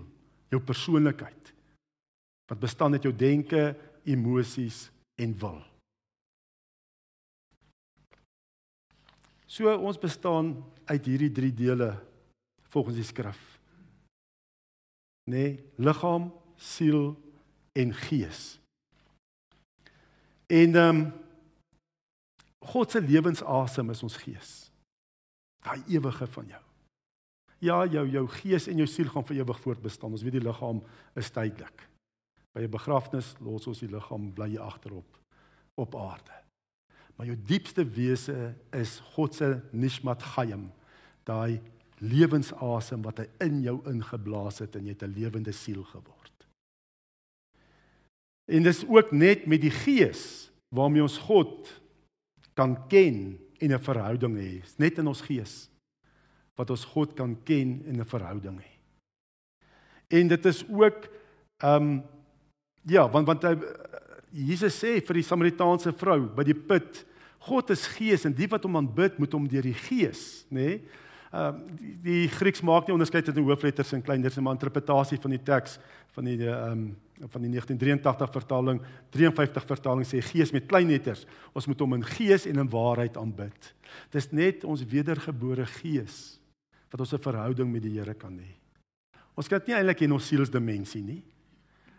jou 0.48 0.60
persoonlikheid 0.62 1.52
wat 2.48 2.60
bestaan 2.62 2.96
uit 2.96 3.04
jou 3.04 3.12
denke, 3.12 3.74
emosies 4.08 4.86
en 5.20 5.34
wil. 5.36 5.58
So 9.44 9.68
ons 9.76 10.00
bestaan 10.00 10.54
uit 10.88 11.10
hierdie 11.10 11.32
drie 11.32 11.52
dele 11.52 11.90
volgens 12.68 12.96
die 12.96 13.04
skrif. 13.04 13.60
Nee, 15.28 15.64
liggaam, 15.76 16.32
siel 16.56 17.16
en 17.72 17.94
gees. 17.94 18.58
En 20.46 20.74
ehm 20.74 20.96
um, 20.96 21.12
God 22.68 22.90
se 22.90 23.00
lewensasem 23.00 23.90
is 23.90 24.02
ons 24.02 24.16
gees. 24.16 24.48
Daai 25.64 25.82
ewige 25.88 26.26
van 26.26 26.46
jou. 26.46 26.62
Ja, 27.58 27.86
jou 27.86 28.04
jou 28.10 28.24
gees 28.28 28.66
en 28.68 28.76
jou 28.76 28.86
siel 28.86 29.08
gaan 29.08 29.24
vir 29.24 29.40
ewig 29.40 29.60
voortbestaan. 29.60 30.12
Ons 30.12 30.24
weet 30.26 30.36
die 30.36 30.44
liggaam 30.44 30.82
is 31.16 31.30
tydelik. 31.30 31.86
By 32.52 32.66
'n 32.66 32.70
begrafnis 32.70 33.34
los 33.40 33.66
ons 33.66 33.78
die 33.78 33.88
liggaam 33.88 34.32
bly 34.34 34.50
jy 34.52 34.60
agterop 34.60 35.18
op 35.74 35.94
aarde. 35.94 36.34
Maar 37.16 37.26
jou 37.26 37.36
diepste 37.46 37.84
wese 37.84 38.54
is 38.72 38.98
God 39.14 39.34
se 39.34 39.60
nishmat 39.72 40.22
chayim, 40.22 40.72
daai 41.24 41.60
lewensasem 42.00 43.02
wat 43.02 43.18
hy 43.22 43.26
in 43.44 43.62
jou 43.62 43.78
ingeblaas 43.90 44.62
het 44.62 44.76
en 44.76 44.86
jy 44.86 44.94
het 44.94 45.02
'n 45.02 45.14
lewende 45.14 45.52
siel 45.52 45.84
geword. 45.84 46.46
En 48.48 48.62
dis 48.62 48.84
ook 48.86 49.12
net 49.12 49.46
met 49.46 49.60
die 49.60 49.70
gees 49.70 50.50
waarmee 50.74 51.02
ons 51.02 51.18
God 51.18 51.68
kan 52.54 52.88
ken 52.88 53.38
en 53.60 53.72
'n 53.72 53.78
verhouding 53.80 54.36
hê. 54.36 54.62
Net 54.78 54.98
in 54.98 55.06
ons 55.06 55.20
gees 55.20 55.68
wat 56.56 56.70
ons 56.70 56.84
God 56.84 57.14
kan 57.14 57.36
ken 57.44 57.82
en 57.86 58.00
'n 58.00 58.04
verhouding 58.04 58.58
hê. 58.60 58.72
En 60.08 60.28
dit 60.28 60.46
is 60.46 60.64
ook 60.68 61.08
ehm 61.62 61.82
um, 61.82 62.02
ja, 62.82 63.10
want 63.10 63.26
want 63.26 63.42
hy 63.42 63.54
Jesus 64.32 64.84
sê 64.84 65.00
vir 65.00 65.14
die 65.14 65.22
Samaritaanse 65.22 65.92
vrou 65.92 66.28
by 66.36 66.44
die 66.44 66.54
put, 66.54 67.04
God 67.38 67.70
is 67.70 67.86
gees 67.86 68.24
en 68.24 68.32
die 68.32 68.48
wat 68.48 68.62
hom 68.62 68.76
aanbid 68.76 69.18
moet 69.18 69.32
hom 69.32 69.48
deur 69.48 69.62
die 69.62 69.74
gees, 69.74 70.44
nê? 70.50 70.64
Nee? 70.64 70.82
Ehm 71.28 71.54
um, 71.54 71.76
die, 71.76 71.92
die 72.00 72.28
Grieks 72.32 72.62
maak 72.64 72.86
nie 72.86 72.94
onderskeid 72.94 73.26
tussen 73.28 73.44
hoofletters 73.44 73.92
en 73.92 74.02
kleinletters 74.02 74.38
nie, 74.38 74.44
maar 74.46 74.56
interpretasie 74.56 75.18
van 75.20 75.34
die 75.34 75.42
teks 75.44 75.76
van 76.16 76.24
die 76.24 76.38
ehm 76.46 76.72
um, 76.72 76.96
van 77.18 77.42
die 77.42 77.50
1983 77.50 78.30
vertaling, 78.30 78.78
53 79.10 79.64
vertaling 79.66 80.06
sê 80.06 80.20
gees 80.22 80.52
met 80.54 80.68
klein 80.70 80.86
letters. 80.86 81.24
Ons 81.52 81.66
moet 81.66 81.80
hom 81.82 81.96
in 81.96 82.04
gees 82.06 82.46
en 82.46 82.62
in 82.62 82.70
waarheid 82.70 83.16
aanbid. 83.18 83.72
Dis 84.14 84.30
net 84.30 84.62
ons 84.64 84.84
wedergebore 84.86 85.66
gees 85.80 86.38
wat 86.92 87.00
ons 87.00 87.12
'n 87.12 87.18
verhouding 87.18 87.72
met 87.72 87.82
die 87.82 87.98
Here 87.98 88.14
kan 88.14 88.38
hê. 88.38 88.54
Ons 89.34 89.48
kan 89.48 89.58
dit 89.58 89.68
nie 89.68 89.76
eintlik 89.76 90.00
in 90.02 90.12
ons 90.12 90.26
sielsdimensie 90.26 91.02
nie. 91.02 91.22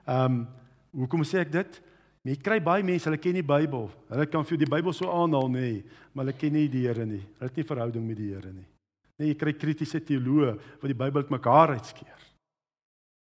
Ehm 0.07 0.25
um, 0.25 0.48
hoekom 0.91 1.21
sê 1.24 1.39
ek 1.39 1.51
dit? 1.51 1.81
Jy 2.24 2.36
kry 2.36 2.59
baie 2.59 2.83
mense, 2.83 3.05
hulle 3.05 3.21
ken 3.21 3.33
die 3.33 3.43
Bybel. 3.43 3.89
Hulle 4.09 4.25
kan 4.25 4.43
vir 4.45 4.57
die 4.57 4.65
Bybel 4.65 4.93
so 4.93 5.05
aanhaal 5.05 5.50
nê, 5.50 5.83
maar 6.13 6.25
hulle 6.25 6.38
ken 6.38 6.53
nie 6.53 6.67
die 6.67 6.88
Here 6.88 7.05
nie. 7.05 7.21
Hulle 7.38 7.50
het 7.50 7.55
nie 7.55 7.63
verhouding 7.63 8.07
met 8.07 8.17
die 8.17 8.33
Here 8.33 8.51
nie. 8.51 8.78
Nee, 9.19 9.33
jy 9.33 9.38
kry 9.39 9.53
kritiese 9.53 9.99
teoloë 9.99 10.53
wat 10.79 10.88
die 10.88 10.97
Bybel 10.97 11.25
uitmekaar 11.25 11.75
uitskeer. 11.75 12.27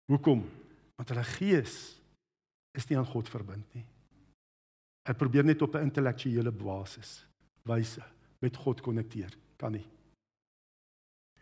Hoekom? 0.10 0.42
Want 0.98 1.12
hulle 1.14 1.26
gees 1.38 1.76
is 2.74 2.88
nie 2.90 2.98
aan 2.98 3.10
God 3.10 3.30
verbind 3.30 3.78
nie. 3.78 3.86
Hulle 5.06 5.20
probeer 5.20 5.46
net 5.46 5.62
op 5.62 5.76
'n 5.76 5.86
intellektuele 5.90 6.52
basis 6.52 7.26
wyse 7.64 8.02
met 8.42 8.58
God 8.58 8.82
konnekteer. 8.82 9.32
Kan 9.58 9.72
nie. 9.72 9.86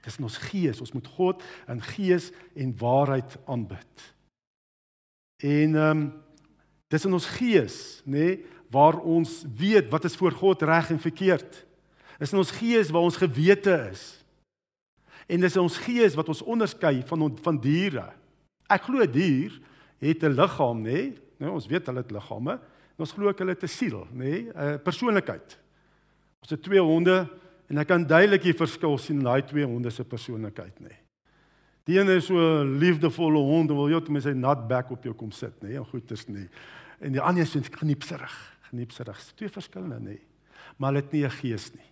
Dis 0.04 0.18
in 0.18 0.24
ons 0.24 0.38
gees. 0.38 0.82
Ons 0.82 0.92
moet 0.92 1.08
God 1.08 1.44
in 1.68 1.82
gees 1.82 2.32
en 2.56 2.78
waarheid 2.78 3.38
aanbid. 3.46 4.14
En 5.44 5.76
ehm 5.76 5.98
um, 5.98 6.24
dis 6.92 7.06
in 7.06 7.14
ons 7.14 7.26
gees, 7.26 8.02
nê, 8.04 8.12
nee, 8.12 8.46
waar 8.70 8.98
ons 9.00 9.46
weet 9.48 9.88
wat 9.90 10.04
is 10.04 10.16
voor 10.16 10.32
God 10.32 10.62
reg 10.62 10.90
en 10.92 11.00
verkeerd. 11.00 11.66
Is 12.20 12.32
in 12.32 12.38
ons 12.38 12.52
gees 12.52 12.90
waar 12.90 13.02
ons 13.02 13.18
gewete 13.18 13.90
is. 13.92 14.21
En 15.32 15.40
dis 15.40 15.58
ons 15.58 15.78
gees 15.86 16.16
wat 16.20 16.28
ons 16.28 16.44
onderskei 16.44 17.02
van 17.08 17.30
van 17.44 17.60
diere. 17.64 18.10
Ek 18.68 18.84
glo 18.90 19.06
dier 19.08 19.56
het 20.00 20.24
'n 20.24 20.36
liggaam, 20.36 20.84
nê? 20.84 20.92
Nee? 20.92 21.14
Nou 21.40 21.54
ons 21.54 21.68
weet 21.68 21.86
hulle 21.86 22.04
het 22.04 22.12
liggame. 22.12 22.60
Ons 22.98 23.12
glo 23.12 23.28
ook 23.28 23.40
hulle 23.40 23.56
het 23.56 23.64
'n 23.64 23.68
siel, 23.68 24.08
nê? 24.14 24.18
Nee? 24.18 24.52
'n 24.54 24.80
Persoonlikheid. 24.84 25.58
Ons 26.42 26.50
het 26.50 26.62
twee 26.64 26.82
honde, 26.82 27.30
En 27.72 27.80
ek 27.80 27.88
kan 27.88 28.04
duidelik 28.04 28.44
die 28.44 28.58
verskil 28.58 28.98
sien 29.00 29.22
in 29.22 29.28
daai 29.30 29.46
twee 29.48 29.64
honde 29.64 29.94
se 29.96 30.04
persoonlikheid 30.04 30.82
nê. 30.84 30.98
Die 31.88 31.96
een 31.98 32.10
is 32.12 32.26
so 32.28 32.36
'n 32.36 32.78
liefdevolle 32.80 33.40
hond, 33.40 33.72
wil 33.72 33.88
jy 33.88 34.00
net 34.00 34.10
met 34.10 34.24
sy 34.24 34.34
nat 34.36 34.68
bek 34.68 34.92
op 34.92 35.04
jou 35.04 35.14
kom 35.16 35.32
sit 35.32 35.64
nê, 35.64 35.78
en 35.78 35.86
goed 35.86 36.12
is 36.12 36.28
nê. 36.28 36.50
En 37.00 37.12
die 37.12 37.22
ander 37.22 37.44
is 37.44 37.56
geniepserig, 37.72 38.58
geniepserig. 38.70 39.18
Twee 39.36 39.50
verskillende 39.50 40.00
nê. 40.00 40.20
Maar 40.78 40.92
hulle 40.92 41.02
het 41.02 41.12
nie 41.12 41.24
'n 41.24 41.30
gees 41.30 41.74
nie. 41.74 41.90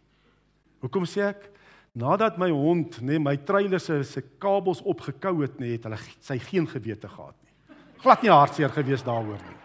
Hoekom 0.82 1.06
sê 1.06 1.22
ek? 1.30 1.50
Nadat 1.98 2.38
my 2.38 2.50
hond 2.54 3.00
nê 3.02 3.18
my 3.20 3.36
treiler 3.44 3.82
se 3.82 4.04
se 4.04 4.22
kabels 4.42 4.82
opgekou 4.82 5.42
het 5.42 5.58
nê, 5.60 5.74
het 5.76 5.88
hulle 5.88 5.98
sy 6.22 6.38
geen 6.40 6.68
gewete 6.70 7.10
gehad 7.10 7.36
nie. 7.44 7.78
Glad 8.04 8.22
nie 8.24 8.32
hartseer 8.32 8.70
gewees 8.70 9.04
daaroor 9.04 9.42
nie. 9.42 9.58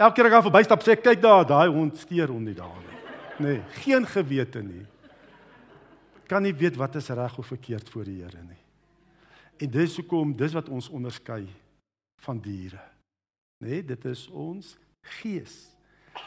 Elke 0.00 0.14
keer 0.16 0.30
as 0.30 0.30
ek 0.30 0.38
daar 0.38 0.46
verbystap 0.46 0.86
sê 0.86 0.94
ek 0.96 1.04
kyk 1.04 1.20
daar, 1.20 1.44
daai 1.44 1.68
hond 1.68 1.98
steur 2.00 2.32
hom 2.32 2.46
nie 2.46 2.56
daar 2.56 2.78
nie 2.78 2.90
nee, 3.40 3.62
geen 3.82 4.06
gewete 4.06 4.62
nie. 4.62 4.84
Kan 6.28 6.44
nie 6.46 6.54
weet 6.54 6.78
wat 6.78 6.94
is 7.00 7.10
reg 7.16 7.38
of 7.38 7.48
verkeerd 7.50 7.88
voor 7.90 8.06
die 8.06 8.20
Here 8.22 8.42
nie. 8.44 8.60
En 9.60 9.70
dis 9.70 9.96
hoekom 9.98 10.36
dis 10.36 10.54
wat 10.56 10.68
ons 10.68 10.88
onderskei 10.88 11.44
van 12.24 12.40
diere. 12.40 12.80
Nê, 13.60 13.80
nee, 13.80 13.84
dit 13.84 14.04
is 14.08 14.26
ons 14.28 14.76
gees. 15.20 15.56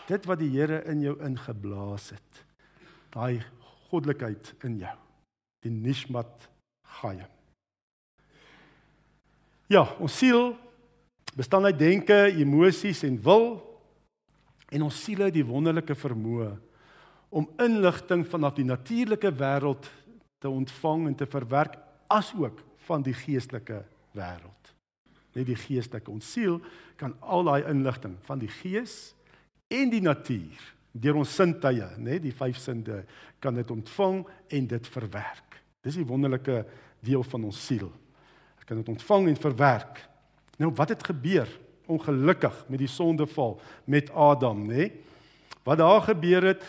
Dit 0.09 0.27
wat 0.29 0.41
die 0.41 0.51
Here 0.53 0.83
in 0.91 1.01
jou 1.05 1.15
ingeblaas 1.23 2.11
het. 2.17 2.43
Daai 3.13 3.39
goddelikheid 3.93 4.53
in 4.65 4.79
jou. 4.81 4.97
Die 5.63 5.71
nishmat 5.71 6.49
chayim. 6.99 7.29
Ja, 9.71 9.85
ons 10.01 10.17
siel 10.19 10.51
bestaan 11.37 11.65
uit 11.69 11.79
denke, 11.79 12.27
emosies 12.33 13.03
en 13.07 13.15
wil 13.23 13.47
en 14.73 14.85
ons 14.85 14.99
siele 15.05 15.29
het 15.29 15.37
die 15.37 15.45
wonderlike 15.45 15.95
vermoë 15.97 16.51
om 17.33 17.47
inligting 17.61 18.25
vanaf 18.29 18.57
die 18.59 18.67
natuurlike 18.67 19.31
wêreld 19.39 19.87
te 20.43 20.51
ontvang 20.51 21.07
en 21.09 21.15
te 21.17 21.25
verwerk 21.29 21.79
asook 22.13 22.59
van 22.85 23.01
die 23.05 23.15
geestelike 23.17 23.79
wêreld. 24.13 24.73
Net 25.33 25.47
die 25.49 25.57
geestelike 25.57 26.11
ons 26.13 26.29
siel 26.35 26.59
kan 26.99 27.15
al 27.21 27.47
daai 27.47 27.69
inligting 27.71 28.19
van 28.27 28.41
die 28.41 28.51
gees 28.61 29.15
en 29.73 29.89
die 29.89 30.03
natuur 30.03 30.72
deur 30.93 31.17
ons 31.17 31.35
sintuie, 31.35 31.87
nê, 31.97 32.19
die 32.21 32.33
vyf 32.35 32.59
sinde 32.61 33.01
kan 33.41 33.55
dit 33.57 33.71
ontvang 33.73 34.21
en 34.53 34.67
dit 34.67 34.89
verwerk. 34.93 35.57
Dis 35.83 35.97
die 35.99 36.07
wonderlike 36.07 36.61
deel 37.03 37.25
van 37.27 37.49
ons 37.49 37.59
siel. 37.65 37.89
Dit 38.59 38.67
kan 38.69 38.79
dit 38.79 38.91
ontvang 38.93 39.31
en 39.31 39.41
verwerk. 39.41 40.03
Nou 40.61 40.69
wat 40.77 40.93
het 40.93 41.03
gebeur? 41.03 41.49
Ongelukkig 41.91 42.61
met 42.71 42.79
die 42.79 42.87
sondeval 42.87 43.57
met 43.89 44.11
Adam, 44.15 44.63
nê? 44.69 44.91
Wat 45.67 45.81
daar 45.81 46.05
gebeur 46.05 46.53
het, 46.53 46.63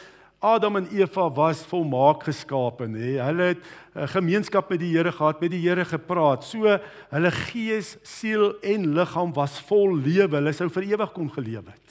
Adam 0.44 0.76
en 0.76 0.88
Eva 0.92 1.30
was 1.32 1.62
volmaak 1.70 2.26
geskape, 2.26 2.88
nê. 2.90 3.14
Hulle 3.22 3.54
het 3.54 3.60
'n 3.60 3.98
eh, 3.98 4.08
gemeenskap 4.08 4.68
met 4.68 4.80
die 4.80 4.92
Here 4.96 5.12
gehad, 5.12 5.40
met 5.40 5.50
die 5.50 5.68
Here 5.68 5.84
gepraat. 5.84 6.44
So 6.44 6.78
hulle 7.10 7.30
gees, 7.30 7.96
siel 8.02 8.60
en 8.60 8.94
liggaam 8.94 9.32
was 9.32 9.60
vol 9.60 9.96
lewe. 9.96 10.36
Hulle 10.36 10.52
sou 10.52 10.68
vir 10.68 10.82
ewig 10.82 11.12
kon 11.12 11.30
geleef 11.30 11.64
het. 11.64 11.83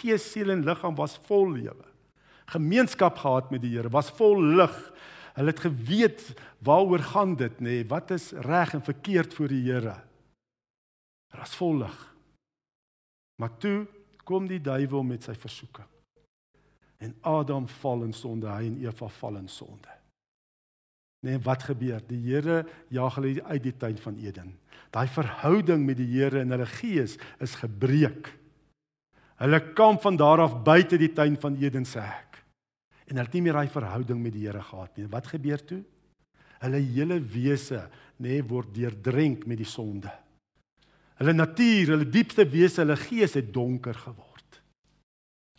Gees, 0.00 0.24
siel 0.32 0.52
en 0.54 0.64
liggaam 0.66 0.96
was 0.98 1.16
vol 1.28 1.52
lewe. 1.56 1.86
Gemeenskap 2.52 3.18
gehad 3.18 3.50
met 3.50 3.62
die 3.64 3.74
Here, 3.74 3.90
was 3.90 4.10
vol 4.14 4.42
lig. 4.58 4.74
Hulle 5.36 5.52
het 5.52 5.60
geweet 5.60 6.22
waaroor 6.64 7.02
gaan 7.12 7.34
dit, 7.36 7.58
nê? 7.60 7.80
Wat 7.88 8.10
is 8.14 8.30
reg 8.46 8.74
en 8.76 8.84
verkeerd 8.84 9.34
voor 9.34 9.52
die 9.52 9.64
Here? 9.66 9.96
Dit 11.32 11.40
was 11.40 11.56
vol 11.58 11.82
lig. 11.82 11.98
Maar 13.42 13.52
toe 13.60 13.86
kom 14.24 14.46
die 14.48 14.62
duiwel 14.62 15.04
met 15.06 15.26
sy 15.26 15.34
versoeking. 15.38 15.88
En 16.98 17.12
Adam 17.20 17.68
val 17.82 18.06
in 18.06 18.14
sonde, 18.16 18.48
hy 18.48 18.70
en 18.70 18.80
Eva 18.80 19.08
val 19.18 19.36
in 19.42 19.50
sonde. 19.52 19.92
Nee, 21.26 21.38
wat 21.44 21.66
gebeur? 21.68 22.00
Die 22.08 22.22
Here 22.28 22.62
jaag 22.92 23.18
hulle 23.18 23.42
uit 23.44 23.62
die 23.64 23.74
tuin 23.76 23.98
van 23.98 24.18
Eden. 24.22 24.54
Daai 24.94 25.06
verhouding 25.10 25.84
met 25.86 25.98
die 26.00 26.08
Here 26.08 26.40
in 26.44 26.54
hulle 26.54 26.68
gees 26.78 27.16
is 27.42 27.56
gebreek. 27.60 28.30
Hulle 29.36 29.60
kom 29.76 29.98
van 30.00 30.16
daar 30.16 30.40
af 30.46 30.62
buite 30.64 30.98
die 30.98 31.12
tuin 31.12 31.36
van 31.40 31.56
Eden 31.60 31.84
se 31.84 32.00
hek. 32.00 32.42
En 33.06 33.16
hulle 33.16 33.26
het 33.26 33.34
nie 33.36 33.42
meer 33.42 33.58
daai 33.58 33.68
verhouding 33.68 34.22
met 34.22 34.32
die 34.32 34.46
Here 34.46 34.62
gehad 34.62 34.96
nie. 34.96 35.06
Wat 35.12 35.26
gebeur 35.26 35.64
toe? 35.64 35.82
Hulle 36.58 36.80
hele 36.80 37.20
wese, 37.20 37.88
nê, 38.16 38.38
nee, 38.38 38.46
word 38.48 38.72
deurdrenk 38.74 39.44
met 39.46 39.60
die 39.60 39.68
sonde. 39.68 40.10
Hulle 41.20 41.32
natuur, 41.36 41.92
hulle 41.92 42.08
diepste 42.08 42.48
wese, 42.48 42.80
hulle 42.80 42.96
gees 42.96 43.36
het 43.36 43.52
donker 43.52 43.94
geword 43.94 44.36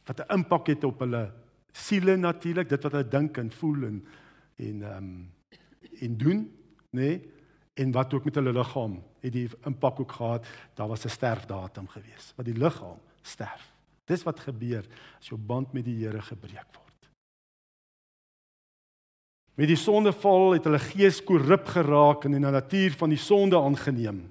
wat 0.08 0.20
'n 0.20 0.34
impak 0.34 0.68
het 0.68 0.84
op 0.84 1.00
hulle 1.00 1.32
siele 1.72 2.16
natuurlik, 2.16 2.70
dit 2.70 2.84
wat 2.84 2.92
hulle 2.92 3.08
dink 3.08 3.38
en 3.38 3.52
voel 3.52 3.84
en 3.84 4.06
en 4.56 4.82
ehm 4.82 4.98
um, 4.98 5.34
en 6.02 6.18
doen, 6.18 6.40
nê? 6.92 7.02
Nee? 7.02 7.32
En 7.74 7.92
wat 7.92 8.14
ook 8.14 8.26
met 8.26 8.36
hulle 8.36 8.54
liggaam 8.54 9.04
het 9.20 9.34
die 9.34 9.50
impak 9.66 10.00
ook 10.00 10.12
gehad. 10.12 10.48
Daar 10.74 10.88
was 10.88 11.06
'n 11.06 11.10
sterfdatum 11.10 11.88
gewees, 11.88 12.34
wat 12.36 12.46
die 12.46 12.58
liggaam 12.58 13.00
sterf. 13.28 13.66
Dis 14.08 14.24
wat 14.24 14.40
gebeur 14.40 14.86
as 15.20 15.30
jou 15.30 15.38
band 15.40 15.74
met 15.76 15.86
die 15.86 15.98
Here 16.00 16.22
gebreek 16.24 16.70
word. 16.76 17.10
Met 19.58 19.72
die 19.72 19.80
sondeval 19.80 20.54
het 20.56 20.68
hulle 20.70 20.80
gees 20.80 21.20
korrup 21.26 21.68
geraak 21.74 22.28
en 22.28 22.38
in 22.38 22.46
die 22.46 22.54
natuur 22.54 22.96
van 23.00 23.10
die 23.10 23.20
sonde 23.20 23.58
aangeneem. 23.58 24.22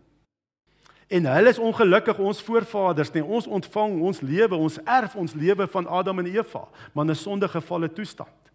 En 1.06 1.28
hulle 1.30 1.50
is 1.50 1.58
ongelukkig 1.62 2.18
ons 2.18 2.42
voorvaders, 2.42 3.12
nee, 3.14 3.24
ons 3.24 3.46
ontvang 3.46 4.00
ons 4.02 4.20
lewe, 4.26 4.58
ons 4.58 4.78
erf 4.82 5.14
ons 5.14 5.34
lewe 5.38 5.66
van 5.70 5.86
Adam 5.86 6.22
en 6.22 6.30
Eva, 6.30 6.64
maar 6.92 7.06
'n 7.06 7.14
sondegevalle 7.14 7.92
toestand. 7.92 8.50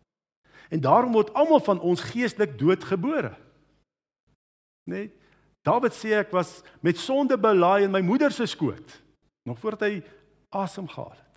En 0.69 0.79
daarom 0.79 1.11
word 1.11 1.33
almal 1.33 1.59
van 1.59 1.79
ons 1.79 2.01
geestelik 2.01 2.59
doodgebore. 2.59 3.35
Nee. 4.83 5.11
Dawid 5.61 5.93
sê 5.93 6.17
ek 6.17 6.31
was 6.31 6.61
met 6.79 6.97
sonde 6.97 7.37
belaai 7.37 7.83
in 7.83 7.91
my 7.91 8.01
moeder 8.01 8.31
se 8.31 8.45
skoot, 8.45 9.01
nog 9.43 9.59
voordat 9.59 9.81
hy 9.81 10.03
asem 10.51 10.87
gehaal 10.87 11.15
het. 11.15 11.31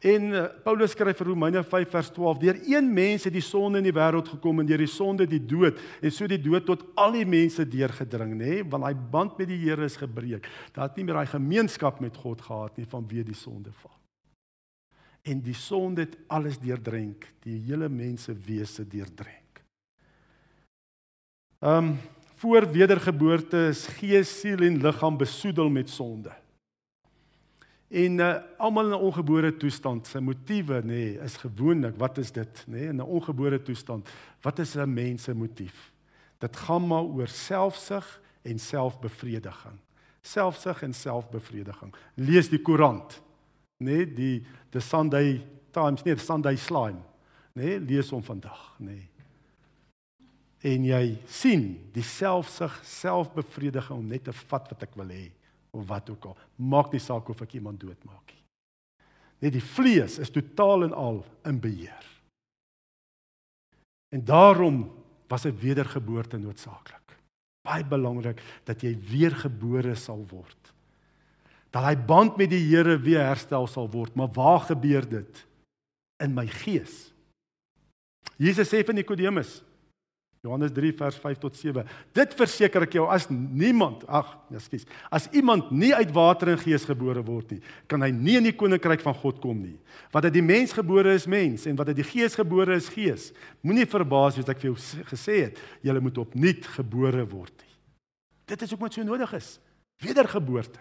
En 0.00 0.30
uh, 0.32 0.46
Paulus 0.64 0.94
skryf 0.94 1.18
vir 1.20 1.28
Romeine 1.28 1.60
5 1.60 1.90
vers 1.92 2.08
12: 2.16 2.38
Deur 2.40 2.58
een 2.72 2.86
mens 2.94 3.26
het 3.28 3.34
die 3.36 3.44
sonde 3.44 3.82
in 3.82 3.88
die 3.90 3.96
wêreld 3.96 4.30
gekom 4.32 4.62
en 4.62 4.68
deur 4.68 4.80
die 4.80 4.88
sonde 4.88 5.26
die 5.28 5.42
dood 5.44 5.80
en 6.00 6.14
so 6.14 6.28
die 6.30 6.40
dood 6.40 6.64
tot 6.64 6.86
al 6.96 7.18
die 7.18 7.26
mense 7.28 7.66
deurgedring, 7.68 8.32
nê? 8.32 8.54
Nee? 8.54 8.68
Want 8.72 8.88
hy 8.88 8.94
band 9.12 9.36
met 9.36 9.50
die 9.50 9.60
Here 9.60 9.84
is 9.84 9.98
gebreek. 10.00 10.48
Daar 10.72 10.88
het 10.88 10.96
nie 10.96 11.04
meer 11.04 11.20
daai 11.20 11.34
gemeenskap 11.34 12.00
met 12.00 12.16
God 12.16 12.40
gehad 12.46 12.80
nie 12.80 12.88
vanweë 12.88 13.26
die 13.28 13.36
sonde 13.36 13.74
val. 13.82 13.92
En 15.28 15.42
die 15.44 15.56
sonde 15.58 16.06
het 16.06 16.16
alles 16.32 16.56
deurdrink, 16.62 17.26
die 17.44 17.58
hele 17.66 17.90
mense 17.92 18.32
wese 18.32 18.88
deurdrink. 18.88 19.60
Ehm 21.60 21.92
um, 21.92 21.98
voor 22.40 22.64
wedergeboorte 22.72 23.66
is 23.68 23.82
gees, 23.98 24.30
siel 24.40 24.62
en 24.64 24.78
liggaam 24.80 25.18
besoedel 25.20 25.68
met 25.68 25.90
sonde. 25.92 26.32
En 27.90 28.18
uh, 28.18 28.36
almal 28.56 28.84
in 28.84 28.90
'n 28.90 29.02
ongebore 29.02 29.56
toestand, 29.56 30.06
sy 30.06 30.20
motiewe 30.22 30.78
nê, 30.82 30.86
nee, 30.86 31.14
is 31.26 31.34
gewoonlik, 31.42 31.96
wat 31.98 32.18
is 32.22 32.30
dit, 32.30 32.62
nê, 32.68 32.78
nee, 32.78 32.88
in 32.88 33.00
'n 33.02 33.06
ongebore 33.18 33.62
toestand, 33.62 34.08
wat 34.42 34.58
is 34.58 34.76
'n 34.76 34.92
mens 34.94 35.22
se 35.22 35.34
motief? 35.34 35.92
Dit 36.38 36.56
gaan 36.56 36.86
maar 36.86 37.02
oor 37.02 37.28
selfsug 37.28 38.20
en 38.42 38.58
selfbevrediging. 38.58 39.78
Selfsug 40.22 40.82
en 40.82 40.94
selfbevrediging. 40.94 41.94
Lees 42.14 42.48
die 42.48 42.62
koerant, 42.62 43.20
nê, 43.78 43.84
nee, 43.84 44.12
die 44.14 44.46
the 44.70 44.80
Sunday 44.80 45.44
Times, 45.70 46.02
nie 46.02 46.14
the 46.14 46.24
Sunday 46.24 46.56
Slime, 46.56 47.02
nê, 47.54 47.64
nee, 47.64 47.80
lees 47.80 48.10
hom 48.10 48.22
vandag, 48.22 48.76
nê. 48.78 48.86
Nee. 48.86 49.08
En 50.62 50.84
jy 50.84 51.18
sien 51.26 51.90
die 51.92 52.02
selfsug, 52.02 52.80
selfbevrediging 52.84 53.98
om 53.98 54.06
net 54.06 54.24
te 54.24 54.32
vat 54.32 54.70
wat 54.70 54.82
ek 54.82 54.94
wil 54.94 55.08
hê 55.08 55.30
of 55.70 55.86
wat 55.86 56.10
ook 56.10 56.24
al. 56.24 56.36
Maak 56.56 56.92
nie 56.92 57.02
saak 57.02 57.28
of 57.28 57.42
ek 57.44 57.58
iemand 57.58 57.80
doodmaak 57.80 58.34
nie. 58.34 58.44
Net 59.40 59.54
die 59.56 59.64
vlees 59.64 60.18
is 60.20 60.32
totaal 60.32 60.84
en 60.88 60.96
al 60.96 61.22
in 61.48 61.60
beheer. 61.60 62.06
En 64.10 64.24
daarom 64.24 64.90
was 65.30 65.46
'n 65.46 65.56
wedergeboorte 65.56 66.38
noodsaaklik. 66.38 67.16
Baie 67.62 67.84
belangrik 67.84 68.42
dat 68.64 68.82
jy 68.82 68.96
weergebore 68.98 69.94
sal 69.94 70.26
word. 70.28 70.72
Dat 71.70 71.84
hy 71.84 71.96
band 71.96 72.36
met 72.36 72.50
die 72.50 72.64
Here 72.66 72.98
weer 72.98 73.22
herstel 73.24 73.66
sal 73.66 73.90
word, 73.90 74.14
maar 74.14 74.32
waar 74.32 74.60
gebeur 74.60 75.08
dit? 75.08 75.46
In 76.18 76.34
my 76.34 76.46
gees. 76.46 77.12
Jesus 78.36 78.68
sê 78.68 78.84
vir 78.84 78.94
Nikodemus, 78.94 79.62
Johannes 80.40 80.72
3 80.72 80.94
vers 80.96 81.16
5 81.20 81.38
tot 81.38 81.56
7. 81.56 81.82
Dit 82.16 82.32
verseker 82.38 82.86
ek 82.86 82.94
jou 82.96 83.04
as 83.12 83.26
niemand, 83.28 84.06
ag, 84.08 84.30
ekskuus, 84.56 84.86
as 85.12 85.26
iemand 85.36 85.68
nie 85.68 85.90
uit 85.92 86.14
water 86.16 86.54
en 86.54 86.60
gees 86.62 86.86
gebore 86.88 87.20
word 87.26 87.52
nie, 87.52 87.60
kan 87.90 88.00
hy 88.00 88.08
nie 88.14 88.38
in 88.38 88.48
die 88.48 88.54
koninkryk 88.56 89.04
van 89.04 89.18
God 89.20 89.42
kom 89.42 89.58
nie. 89.60 89.76
Wat 90.14 90.24
uit 90.24 90.38
die 90.38 90.44
mens 90.44 90.72
gebore 90.76 91.12
is 91.18 91.28
mens 91.28 91.66
en 91.68 91.76
wat 91.76 91.92
uit 91.92 92.00
die 92.00 92.08
gees 92.08 92.38
gebore 92.40 92.78
is 92.80 92.88
gees. 92.94 93.28
Moenie 93.60 93.84
verbaas 93.84 94.38
wees 94.40 94.48
ek 94.48 94.62
vir 94.62 94.70
jou 94.70 94.78
gesê 95.10 95.42
het, 95.42 95.60
jy 95.84 95.98
moet 96.00 96.22
opnuut 96.24 96.70
gebore 96.78 97.26
word 97.28 97.52
nie. 97.60 97.76
Dit 98.48 98.64
is 98.64 98.72
ook 98.72 98.86
wat 98.86 98.96
so 98.96 99.04
nodig 99.04 99.36
is. 99.36 99.58
Wedergeboorte. 100.00 100.80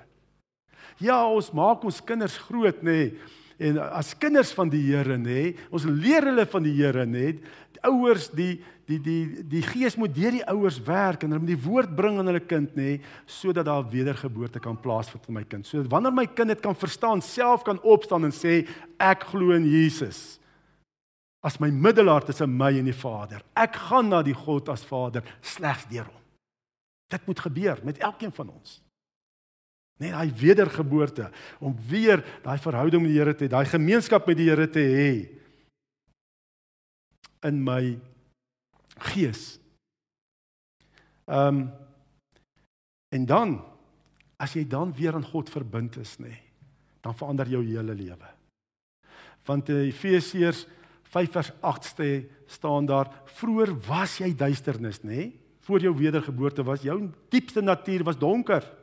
Ja, 1.04 1.20
ons 1.28 1.52
maak 1.56 1.84
ons 1.84 2.00
kinders 2.08 2.40
groot 2.48 2.80
nê. 2.80 3.00
Nee 3.12 3.38
en 3.60 3.78
as 3.92 4.14
kinders 4.16 4.54
van 4.56 4.70
die 4.72 4.82
Here 4.88 5.18
nê, 5.20 5.54
ons 5.76 5.84
leer 5.84 6.30
hulle 6.30 6.46
van 6.48 6.64
die 6.64 6.76
Here 6.78 7.06
nê. 7.08 7.34
Die 7.76 7.82
ouers 7.90 8.30
die 8.32 8.54
die 8.90 8.98
die 9.04 9.44
die 9.46 9.62
gees 9.62 9.98
moet 10.00 10.16
deur 10.16 10.34
die 10.34 10.46
ouers 10.50 10.80
werk 10.88 11.22
en 11.24 11.34
hulle 11.34 11.44
moet 11.44 11.52
die 11.52 11.66
woord 11.68 11.92
bring 11.96 12.18
aan 12.18 12.32
hulle 12.32 12.42
kind 12.42 12.74
nê, 12.80 12.98
sodat 13.30 13.68
daar 13.68 13.86
wedergeboorte 13.92 14.62
kan 14.64 14.80
plaasvind 14.80 15.28
vir 15.28 15.36
my 15.36 15.46
kind. 15.46 15.68
Sodat 15.68 15.92
wanneer 15.92 16.16
my 16.16 16.26
kind 16.32 16.56
dit 16.56 16.64
kan 16.64 16.78
verstaan, 16.78 17.22
self 17.22 17.68
kan 17.68 17.82
opstaan 17.84 18.26
en 18.30 18.34
sê 18.34 18.64
ek 18.98 19.28
glo 19.34 19.54
in 19.58 19.68
Jesus. 19.70 20.40
As 21.46 21.60
my 21.62 21.70
middelaar 21.72 22.26
tussen 22.28 22.52
my 22.52 22.74
en 22.80 22.90
die 22.90 22.96
Vader. 22.96 23.44
Ek 23.56 23.78
gaan 23.88 24.10
na 24.12 24.24
die 24.26 24.36
God 24.36 24.72
as 24.74 24.84
Vader 24.88 25.24
slegs 25.40 25.86
deur 25.92 26.08
hom. 26.10 26.24
Dit 27.10 27.26
moet 27.28 27.40
gebeur 27.40 27.80
met 27.84 28.02
elkeen 28.04 28.34
van 28.36 28.52
ons. 28.52 28.80
Net 30.00 30.14
daai 30.16 30.32
wedergeboorte 30.32 31.28
om 31.60 31.76
weer 31.90 32.24
daai 32.44 32.58
verhouding 32.64 33.04
met 33.04 33.12
die 33.12 33.20
Here 33.20 33.36
te 33.36 33.46
hê, 33.46 33.52
daai 33.52 33.68
gemeenskap 33.68 34.28
met 34.30 34.40
die 34.40 34.48
Here 34.48 34.68
te 34.72 34.84
hê 34.84 35.12
in 37.50 37.60
my 37.64 37.84
gees. 39.12 39.60
Ehm 41.28 41.48
um, 41.48 41.68
en 43.10 43.24
dan 43.26 43.56
as 44.38 44.54
jy 44.54 44.68
dan 44.70 44.92
weer 44.94 45.16
aan 45.18 45.26
God 45.26 45.48
verbind 45.50 45.96
is, 45.98 46.12
nê, 46.22 46.30
nee, 46.30 46.42
dan 47.02 47.16
verander 47.18 47.50
jou 47.50 47.64
hele 47.66 47.96
lewe. 47.98 48.28
Want 49.50 49.72
in 49.74 49.88
Efesiërs 49.88 50.68
5 51.10 51.32
vers 51.34 51.50
8 51.66 51.90
sê 51.90 52.10
staan 52.46 52.86
daar: 52.86 53.10
"Vroer 53.40 53.74
was 53.88 54.20
jy 54.22 54.30
duisternis, 54.36 55.02
nê? 55.02 55.10
Nee? 55.10 55.40
Voor 55.66 55.82
jou 55.82 55.96
wedergeboorte 55.98 56.64
was 56.64 56.82
jou 56.82 57.10
diepste 57.30 57.62
natuur 57.62 58.04
was 58.04 58.18
donker." 58.18 58.79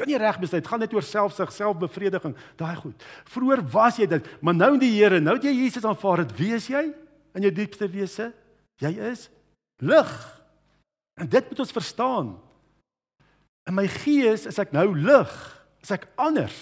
Kan 0.00 0.08
jy 0.08 0.16
reg 0.16 0.38
besluit, 0.40 0.66
gaan 0.66 0.80
net 0.80 0.94
oor 0.96 1.04
selfsug, 1.04 1.50
selfbevrediging, 1.52 2.32
daai 2.60 2.76
goed. 2.80 3.04
Vroer 3.28 3.60
was 3.74 3.98
jy 4.00 4.06
dit, 4.08 4.28
maar 4.40 4.56
nou 4.56 4.72
in 4.74 4.80
die 4.80 4.94
Here, 4.94 5.20
nou 5.20 5.36
dat 5.36 5.44
jy 5.44 5.52
Jesus 5.66 5.84
aanvaar 5.84 6.24
het, 6.24 6.32
wie 6.38 6.54
is 6.56 6.68
jy 6.70 6.86
in 7.36 7.44
jou 7.44 7.52
diepste 7.52 7.88
wese? 7.92 8.30
Jy 8.80 8.92
is 9.12 9.28
lig. 9.84 10.12
En 11.20 11.28
dit 11.28 11.50
moet 11.50 11.60
ons 11.60 11.76
verstaan. 11.76 12.32
In 13.68 13.76
my 13.76 13.84
gees 14.00 14.46
is 14.48 14.58
ek 14.58 14.72
nou 14.74 14.88
lig, 14.96 15.34
is 15.84 15.92
ek 15.94 16.08
anders. 16.16 16.56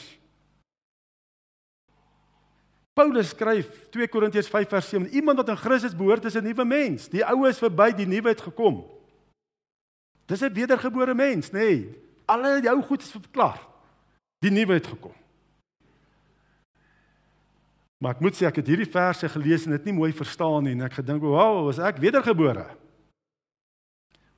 Paulus 2.99 3.31
skryf 3.31 3.69
2 3.95 4.11
Korintiërs 4.11 4.51
5 4.51 4.69
vers 4.75 4.91
7: 4.91 5.07
Iemand 5.15 5.39
wat 5.41 5.55
in 5.55 5.61
Christus 5.63 5.95
behoort 5.97 6.27
is 6.27 6.37
'n 6.37 6.45
nuwe 6.45 6.65
mens. 6.65 7.09
Die 7.09 7.25
ou 7.25 7.49
is 7.49 7.63
verby, 7.63 7.95
die 7.95 8.11
nuwe 8.11 8.35
het 8.35 8.43
gekom. 8.43 8.85
Dis 10.27 10.43
'n 10.43 10.53
wedergebore 10.53 11.15
mens, 11.15 11.51
nê? 11.51 11.59
Nee. 11.59 12.10
Alle 12.31 12.61
jou 12.63 12.77
goed 12.87 13.03
is 13.03 13.11
verklaar. 13.17 13.59
Die 14.45 14.53
nuwe 14.55 14.79
het 14.79 14.87
gekom. 14.87 15.17
Maar 18.01 18.17
ek 18.17 18.23
moet 18.25 18.37
sê 18.39 18.47
ek 18.49 18.63
het 18.63 18.71
hierdie 18.71 18.89
verse 18.89 19.29
gelees 19.29 19.67
en 19.67 19.75
dit 19.77 19.91
nie 19.91 19.97
mooi 19.97 20.13
verstaan 20.17 20.65
nie 20.65 20.73
en 20.73 20.87
ek 20.87 21.01
gedink, 21.03 21.21
"Wow, 21.21 21.67
was 21.67 21.79
ek 21.79 22.01
wedergebore?" 22.01 22.65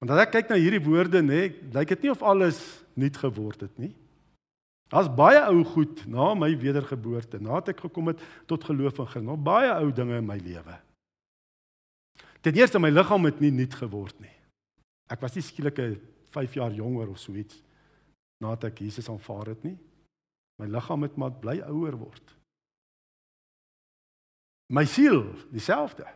Want 0.01 0.11
as 0.11 0.19
ek 0.27 0.33
kyk 0.33 0.49
na 0.51 0.57
hierdie 0.57 0.83
woorde, 0.83 1.23
nê, 1.23 1.55
lyk 1.73 1.89
dit 1.89 2.03
nie 2.03 2.11
of 2.11 2.23
alles 2.23 2.59
nuut 2.99 3.17
geword 3.17 3.61
het 3.61 3.79
nie. 3.79 3.95
Daar's 4.91 5.09
baie 5.09 5.39
ou 5.47 5.63
goed 5.65 6.03
na 6.07 6.35
my 6.35 6.51
wedergeboorte, 6.59 7.39
nadat 7.41 7.69
ek 7.69 7.81
gekom 7.87 8.11
het 8.11 8.19
tot 8.51 8.65
geloof 8.65 8.99
Christus. 8.99 9.23
Nog 9.23 9.39
baie 9.39 9.71
ou 9.71 9.93
dinge 9.93 10.19
in 10.19 10.27
my 10.27 10.37
lewe. 10.37 10.75
Ten 12.43 12.55
eerste 12.59 12.81
my 12.83 12.91
liggaam 12.91 13.25
het 13.25 13.41
nie 13.41 13.53
nuut 13.55 13.75
geword 13.75 14.19
nie. 14.21 14.35
Ek 15.09 15.21
was 15.21 15.35
nie 15.35 15.43
skielik 15.43 15.79
5 16.35 16.55
jaar 16.55 16.73
jonger 16.73 17.09
of 17.09 17.19
so 17.19 17.33
iets 17.33 17.63
nadat 18.43 18.73
ek 18.73 18.83
Jesus 18.85 19.09
aanvaar 19.11 19.53
het 19.55 19.63
nie. 19.67 19.77
My 20.61 20.69
liggaam 20.71 21.07
het 21.07 21.17
maar 21.19 21.33
bly 21.43 21.61
ouer 21.69 21.97
word. 21.99 22.35
My 24.73 24.85
siel 24.89 25.25
dieselfde. 25.53 26.07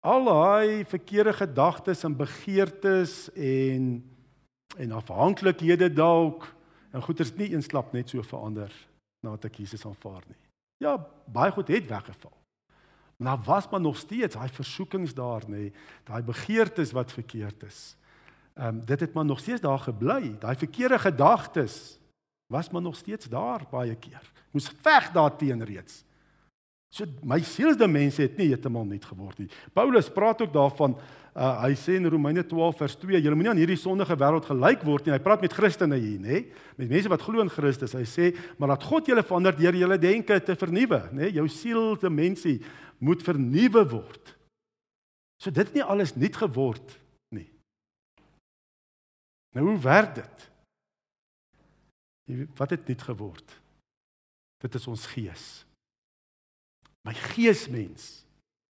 Al 0.00 0.24
daai 0.24 0.84
verkeerde 0.88 1.32
gedagtes 1.36 2.04
en 2.08 2.16
begeertes 2.16 3.26
en 3.34 3.92
en 4.78 4.92
afhanklikhede 4.94 5.88
dalk 5.90 6.44
en 6.94 7.02
goeters 7.02 7.32
nie 7.34 7.48
eensklap 7.50 7.90
net 7.92 8.12
so 8.12 8.22
verander 8.22 8.70
nadat 9.24 9.48
ek 9.50 9.58
Jesus 9.64 9.82
aanvaar 9.86 10.22
nie. 10.28 10.38
Ja, 10.80 10.94
baie 11.26 11.50
goed 11.52 11.72
het 11.74 11.88
weggeval. 11.90 12.32
Maar 13.18 13.34
daar 13.34 13.44
was 13.44 13.68
maar 13.68 13.82
nog 13.82 13.98
steeds 13.98 14.34
daai 14.38 14.48
versoekings 14.48 15.14
daar 15.14 15.44
nê, 15.50 15.68
daai 16.08 16.22
begeertes 16.22 16.94
wat 16.96 17.12
verkeerd 17.12 17.66
is. 17.66 17.80
Ehm 18.54 18.66
um, 18.66 18.84
dit 18.84 19.00
het 19.00 19.12
maar 19.12 19.24
nog 19.24 19.40
steeds 19.40 19.60
daar 19.60 19.78
gebly. 19.78 20.36
Daai 20.38 20.56
verkeerde 20.56 20.98
gedagtes 20.98 21.98
was 22.46 22.70
maar 22.70 22.82
nog 22.82 22.96
steeds 22.96 23.28
daar 23.28 23.66
baie 23.70 23.94
keer. 23.94 24.30
Moes 24.50 24.72
veg 24.82 25.10
daarteen 25.12 25.64
reeds. 25.64 26.04
So 26.90 27.06
my 27.22 27.38
sielsde 27.46 27.86
mense 27.86 28.22
het 28.22 28.34
nie 28.36 28.48
heeltemal 28.50 28.84
nuut 28.84 29.04
geword 29.06 29.38
nie. 29.38 29.46
Paulus 29.72 30.08
praat 30.10 30.40
ook 30.42 30.50
daarvan 30.52 30.96
uh, 30.98 31.60
hy 31.62 31.76
sê 31.78 31.94
in 32.00 32.08
Romeine 32.10 32.42
12 32.42 32.80
vers 32.82 32.96
2, 32.98 33.20
julle 33.22 33.38
moenie 33.38 33.52
aan 33.52 33.60
hierdie 33.62 33.78
sondige 33.78 34.16
wêreld 34.18 34.48
gelyk 34.48 34.82
word 34.82 35.06
nie. 35.06 35.14
Hy 35.14 35.20
praat 35.22 35.44
met 35.44 35.54
Christene 35.54 36.00
hier, 36.02 36.18
nê? 36.18 36.40
Met 36.80 36.90
mense 36.90 37.12
wat 37.12 37.22
glo 37.22 37.44
in 37.44 37.52
Christus. 37.52 37.94
Hy 37.94 38.02
sê, 38.10 38.32
maar 38.58 38.72
laat 38.72 38.86
God 38.90 39.06
julle 39.06 39.22
verander 39.22 39.54
deur 39.54 39.78
julle 39.78 40.00
denke 40.02 40.40
te 40.42 40.58
vernuwe, 40.58 41.04
nê? 41.14 41.30
Jou 41.38 41.46
sielsde 41.54 42.10
mensie 42.10 42.58
moet 42.98 43.22
vernuwe 43.22 43.84
word. 43.94 44.34
So 45.40 45.54
dit 45.54 45.62
het 45.62 45.78
nie 45.78 45.86
alles 45.86 46.16
nuut 46.18 46.42
geword 46.42 46.82
nie. 46.90 46.99
Nou 49.56 49.66
hoe 49.66 49.78
werk 49.82 50.14
dit? 50.14 50.46
Wat 52.54 52.70
het 52.70 52.86
nuut 52.86 53.02
geword? 53.02 53.56
Dit 54.62 54.74
is 54.74 54.86
ons 54.86 55.06
gees. 55.10 55.46
My 57.06 57.14
geesmens 57.16 58.20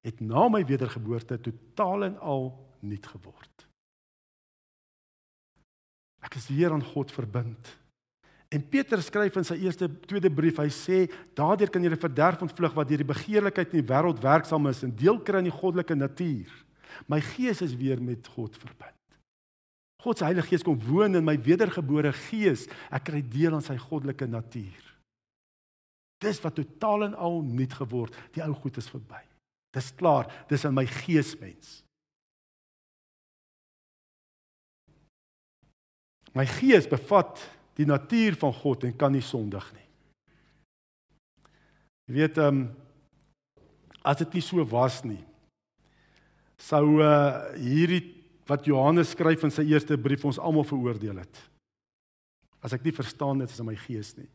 het 0.05 0.19
na 0.19 0.47
my 0.51 0.61
wedergeboorte 0.67 1.39
totaal 1.41 2.03
en 2.09 2.19
al 2.19 2.51
nuut 2.79 3.07
geword. 3.07 3.65
Ek 6.27 6.35
is 6.39 6.49
weer 6.51 6.73
aan 6.75 6.83
God 6.83 7.11
verbind. 7.11 7.71
En 8.47 8.63
Petrus 8.63 9.09
skryf 9.09 9.35
in 9.39 9.47
sy 9.47 9.57
eerste 9.63 9.89
tweede 10.07 10.31
brief, 10.31 10.59
hy 10.61 10.69
sê 10.71 10.99
daardeur 11.35 11.71
kan 11.71 11.83
jy 11.83 11.91
die 11.91 11.99
verderf 11.99 12.43
ontvlug 12.45 12.75
wat 12.77 12.91
deur 12.91 13.03
die 13.03 13.09
begeerlikheid 13.09 13.73
in 13.73 13.81
die 13.81 13.89
wêreld 13.89 14.21
werksaam 14.23 14.69
is 14.71 14.83
en 14.87 14.95
deel 14.95 15.19
kry 15.19 15.41
aan 15.41 15.49
die 15.49 15.55
goddelike 15.55 15.97
natuur. 15.97 16.53
My 17.11 17.19
gees 17.33 17.63
is 17.65 17.75
weer 17.75 17.99
met 18.03 18.27
God 18.35 18.55
verbind. 18.59 18.96
God 20.07 20.21
se 20.21 20.23
Heilige 20.23 20.47
Gees 20.53 20.63
kom 20.63 20.77
woon 20.87 21.19
in 21.19 21.25
my 21.27 21.35
wedergebore 21.43 22.13
gees. 22.15 22.63
Ek 22.87 23.09
kry 23.09 23.19
deel 23.27 23.57
aan 23.57 23.65
sy 23.65 23.75
goddelike 23.75 24.29
natuur. 24.31 24.85
Dis 26.23 26.39
wat 26.45 26.55
totaal 26.55 27.09
en 27.09 27.17
al 27.19 27.41
nuut 27.43 27.75
geword. 27.75 28.15
Die 28.33 28.43
ou 28.45 28.53
goed 28.55 28.79
is 28.79 28.87
verby. 28.87 29.19
Dis 29.75 29.91
klaar. 29.99 30.31
Dis 30.47 30.63
in 30.65 30.75
my 30.77 30.85
geesmens. 31.03 31.81
My 36.31 36.47
gees 36.47 36.87
bevat 36.87 37.43
die 37.77 37.85
natuur 37.89 38.39
van 38.39 38.55
God 38.55 38.87
en 38.87 38.95
kan 38.97 39.11
nie 39.11 39.25
sondig 39.25 39.67
nie. 39.75 39.87
Jy 42.07 42.19
weet 42.21 42.39
ehm 42.39 42.61
um, 42.63 42.67
as 44.07 44.21
dit 44.21 44.37
nie 44.37 44.45
so 44.45 44.63
was 44.71 45.01
nie 45.03 45.19
sou 46.57 46.97
uh 47.03 47.53
hierdie 47.59 48.16
wat 48.47 48.65
Johannes 48.65 49.12
skryf 49.12 49.43
in 49.43 49.51
sy 49.51 49.65
eerste 49.67 49.97
brief 49.97 50.25
ons 50.25 50.39
almal 50.39 50.65
veroordeel 50.67 51.19
het. 51.21 51.41
As 52.63 52.73
ek 52.73 52.83
nie 52.83 52.95
verstaan 52.95 53.43
dit 53.43 53.51
is 53.51 53.60
in 53.60 53.67
my 53.67 53.75
gees 53.75 54.15
nie. 54.17 54.29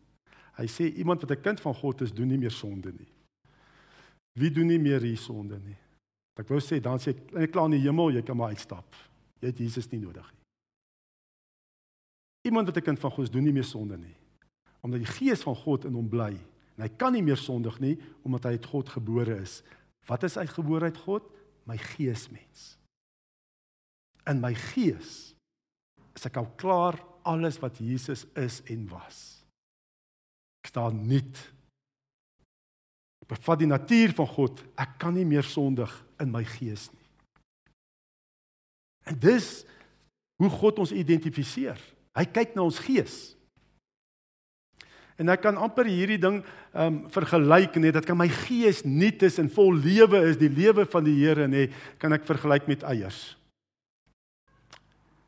Hy 0.58 0.66
sê 0.68 0.90
iemand 1.00 1.22
wat 1.24 1.32
'n 1.32 1.42
kind 1.42 1.60
van 1.60 1.74
God 1.74 2.02
is, 2.02 2.12
doen 2.12 2.28
nie 2.28 2.38
meer 2.38 2.50
sonde 2.52 2.92
nie. 2.92 3.08
Wie 4.34 4.50
doen 4.50 4.66
nie 4.66 4.78
meer 4.78 5.00
hier 5.00 5.16
sonde 5.18 5.58
nie? 5.58 5.76
Ek 6.38 6.48
wou 6.48 6.60
sê 6.60 6.80
dan 6.80 6.98
sê 6.98 7.14
ek 7.36 7.52
klaar 7.52 7.66
in 7.66 7.76
die 7.76 7.88
hemel, 7.88 8.10
jy 8.10 8.22
kan 8.22 8.36
maar 8.36 8.48
uitstap. 8.48 8.94
Jy 9.40 9.48
het 9.48 9.58
Jesus 9.58 9.90
nie 9.90 10.00
nodig 10.00 10.30
nie. 10.32 10.42
Iemand 12.48 12.66
wat 12.66 12.76
'n 12.76 12.82
kind 12.82 12.98
van 12.98 13.10
God 13.10 13.24
is, 13.24 13.30
doen 13.30 13.44
nie 13.44 13.52
meer 13.52 13.64
sonde 13.64 13.96
nie. 13.96 14.16
Omdat 14.82 15.00
die 15.00 15.12
gees 15.18 15.42
van 15.42 15.54
God 15.54 15.84
in 15.84 15.94
hom 15.94 16.08
bly 16.08 16.32
en 16.76 16.82
hy 16.82 16.88
kan 16.88 17.12
nie 17.12 17.22
meer 17.22 17.36
sondig 17.36 17.78
nie 17.80 17.98
omdat 18.24 18.44
hy 18.44 18.50
uit 18.50 18.66
God 18.66 18.88
gebore 18.88 19.36
is. 19.40 19.62
Wat 20.06 20.22
is 20.22 20.36
uitgebore 20.36 20.84
uit 20.84 20.96
God? 20.96 21.22
My 21.64 21.76
geesmens. 21.76 22.81
In 24.30 24.40
my 24.42 24.52
gees 24.54 25.32
is 26.12 26.28
ek 26.28 26.38
al 26.38 26.50
klaar 26.60 26.98
alles 27.26 27.58
wat 27.62 27.78
Jesus 27.82 28.24
is 28.38 28.60
en 28.70 28.86
was. 28.90 29.42
Ek 30.62 30.70
staan 30.70 31.00
nuut. 31.08 31.38
Ek 33.22 33.30
bevat 33.34 33.62
die 33.62 33.70
natuur 33.70 34.14
van 34.18 34.28
God. 34.30 34.62
Ek 34.78 34.98
kan 35.02 35.14
nie 35.16 35.26
meer 35.26 35.46
sondig 35.46 35.92
in 36.22 36.30
my 36.34 36.44
gees 36.58 36.88
nie. 36.92 37.08
En 39.10 39.18
dis 39.18 39.48
hoe 40.38 40.50
God 40.50 40.82
ons 40.82 40.94
identifiseer. 40.94 41.78
Hy 42.14 42.26
kyk 42.30 42.54
na 42.54 42.66
ons 42.66 42.78
gees. 42.82 43.32
En 45.20 45.30
ek 45.32 45.42
kan 45.44 45.58
amper 45.60 45.88
hierdie 45.90 46.20
ding 46.20 46.40
ehm 46.72 46.86
um, 46.86 46.98
vergelyk 47.12 47.76
net 47.82 47.98
dat 47.98 48.06
kan 48.08 48.16
my 48.18 48.28
gees 48.32 48.80
nuut 48.86 49.22
is 49.22 49.38
en 49.42 49.50
vol 49.52 49.74
lewe 49.76 50.22
is, 50.30 50.38
die 50.40 50.50
lewe 50.50 50.86
van 50.88 51.04
die 51.04 51.18
Here 51.18 51.46
nê, 51.50 51.66
kan 52.00 52.14
ek 52.16 52.24
vergelyk 52.26 52.66
met 52.70 52.86
eiers. 52.88 53.34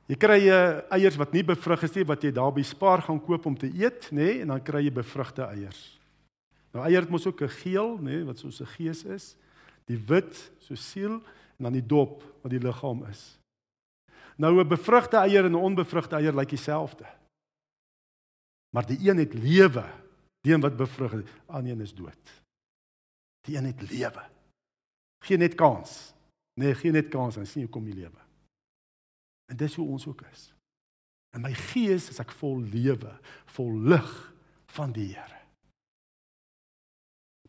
Jy 0.07 0.17
kry 0.21 0.41
uh, 0.53 0.83
eiers 0.93 1.17
wat 1.17 1.33
nie 1.33 1.45
bevrug 1.47 1.83
is 1.87 1.95
nie 1.97 2.05
wat 2.05 2.25
jy 2.25 2.31
daar 2.37 2.53
by 2.53 2.63
Spar 2.67 3.01
gaan 3.07 3.21
koop 3.25 3.47
om 3.49 3.57
te 3.57 3.71
eet 3.73 4.11
nê 4.13 4.43
en 4.43 4.53
dan 4.53 4.65
kry 4.65 4.83
jy 4.85 4.93
bevrugte 4.93 5.47
eiers. 5.49 5.95
Nou 6.75 6.85
eier 6.85 7.07
het 7.07 7.11
mos 7.11 7.27
ook 7.27 7.41
'n 7.43 7.57
geel 7.63 7.97
nê 7.99 8.25
wat 8.25 8.39
soos 8.39 8.61
'n 8.61 8.75
gees 8.77 9.05
is, 9.05 9.37
die 9.87 9.97
wit 9.97 10.51
so 10.59 10.75
siel 10.75 11.23
en 11.59 11.63
dan 11.65 11.73
die 11.73 11.87
dop 11.87 12.23
wat 12.43 12.51
die 12.51 12.61
liggaam 12.61 13.05
is. 13.09 13.39
Nou 14.37 14.61
'n 14.61 14.69
bevrugte 14.69 15.17
eier 15.17 15.45
en 15.45 15.53
'n 15.53 15.65
onbevrugte 15.73 16.17
eier 16.17 16.35
lyk 16.35 16.49
dieselfde. 16.49 17.07
Maar 18.75 18.87
die 18.87 18.99
een 19.09 19.19
het 19.19 19.35
lewe, 19.35 19.85
die 20.43 20.53
een 20.53 20.61
wat 20.61 20.77
bevrug 20.77 21.13
is, 21.13 21.31
aan 21.47 21.67
een 21.67 21.81
is 21.81 21.95
dood. 21.95 22.43
Die 23.47 23.57
een 23.57 23.65
het 23.65 23.91
lewe. 23.91 24.23
Geen 25.25 25.39
net 25.39 25.55
kans. 25.55 26.13
Nee, 26.55 26.75
geen 26.75 26.93
net 26.93 27.09
kans 27.09 27.37
en 27.37 27.47
sien 27.47 27.63
hoe 27.63 27.71
kom 27.71 27.85
die 27.85 27.95
lewe. 27.95 28.21
En 29.51 29.57
dis 29.57 29.75
hoe 29.75 29.87
ons 29.89 30.07
ook 30.07 30.23
is. 30.33 30.51
In 31.35 31.43
my 31.43 31.53
gees 31.71 32.09
is 32.13 32.21
ek 32.23 32.33
vol 32.39 32.61
lewe, 32.63 33.11
vol 33.57 33.73
lig 33.91 34.11
van 34.77 34.93
die 34.95 35.11
Here. 35.13 35.41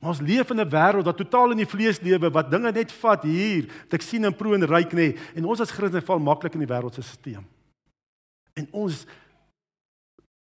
Ons 0.05 0.21
leef 0.21 0.49
in 0.51 0.59
'n 0.61 0.69
wêreld 0.69 1.05
wat 1.05 1.17
totaal 1.17 1.51
in 1.51 1.57
die 1.57 1.69
vlees 1.69 2.01
lewe, 2.01 2.29
wat 2.29 2.51
dinge 2.51 2.71
net 2.71 2.91
vat 2.91 3.23
hier, 3.23 3.65
wat 3.85 3.93
ek 3.93 4.01
sien 4.01 4.25
en 4.25 4.35
proe 4.35 4.55
en 4.55 4.67
ryk 4.67 4.91
nê, 4.93 5.17
en 5.35 5.45
ons 5.45 5.59
as 5.59 5.71
Christene 5.71 6.01
val 6.01 6.19
maklik 6.19 6.53
in 6.53 6.59
die 6.59 6.73
wêreld 6.73 6.93
se 6.93 7.01
stelsel. 7.01 7.43
En 8.53 8.67
ons 8.71 9.05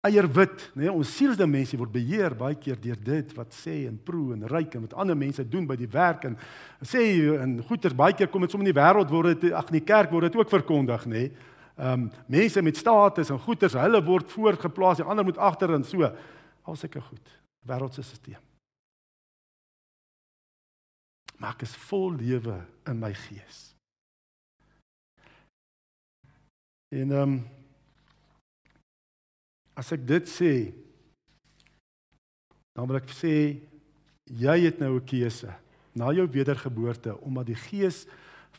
eierwit, 0.04 0.68
nê, 0.76 0.90
ons 0.92 1.10
sielsdimensie 1.16 1.78
word 1.80 1.92
beheer 1.94 2.36
baie 2.38 2.56
keer 2.60 2.76
deur 2.80 3.00
dit 3.00 3.34
wat 3.36 3.56
sê 3.56 3.84
en 3.88 3.96
proe 3.96 4.34
en 4.36 4.46
ryk 4.50 4.76
en 4.76 4.84
wat 4.86 4.96
ander 5.00 5.16
mense 5.18 5.44
doen 5.48 5.66
by 5.66 5.76
die 5.80 5.90
werk 5.90 6.26
en 6.28 6.38
sê 6.84 7.02
en 7.40 7.56
goeters 7.68 7.96
baie 7.96 8.16
keer 8.16 8.28
kom 8.32 8.44
dit 8.44 8.52
sommer 8.52 8.68
in 8.68 8.72
die 8.72 8.80
wêreld 8.80 9.12
word 9.12 9.40
dit 9.40 9.52
ag 9.56 9.72
in 9.72 9.80
die 9.80 9.88
kerk 9.88 10.12
word 10.12 10.28
dit 10.28 10.40
ook 10.40 10.52
verkondig, 10.52 11.08
nê. 11.10 11.28
Ehm 11.74 12.06
um, 12.06 12.08
mense 12.30 12.62
met 12.62 12.78
status 12.78 13.32
en 13.34 13.42
goeters, 13.42 13.74
hulle 13.74 14.04
word 14.06 14.30
voorgeplaas, 14.30 15.02
die 15.02 15.08
ander 15.10 15.26
moet 15.26 15.40
agter 15.42 15.74
en 15.74 15.84
so. 15.84 16.06
Al 16.64 16.76
sulke 16.78 17.02
goed. 17.02 17.38
Wêreldse 17.66 18.04
stelsel 18.06 18.44
maar 21.44 21.58
ek 21.58 21.66
is 21.66 21.74
vol 21.90 22.14
lewe 22.16 22.56
in 22.88 23.00
my 23.02 23.12
gees. 23.26 23.58
En 26.94 27.10
ehm 27.10 27.34
um, 27.34 27.36
as 29.74 29.92
ek 29.92 30.06
dit 30.06 30.28
sê 30.28 30.72
dan 32.74 32.88
wil 32.90 32.98
ek 32.98 33.10
sê 33.14 33.60
jy 34.26 34.56
het 34.64 34.78
nou 34.80 34.96
'n 34.98 35.06
keuse 35.06 35.54
na 35.94 36.12
jou 36.12 36.26
wedergeboorte 36.26 37.20
omdat 37.20 37.46
die 37.46 37.60
gees 37.70 38.06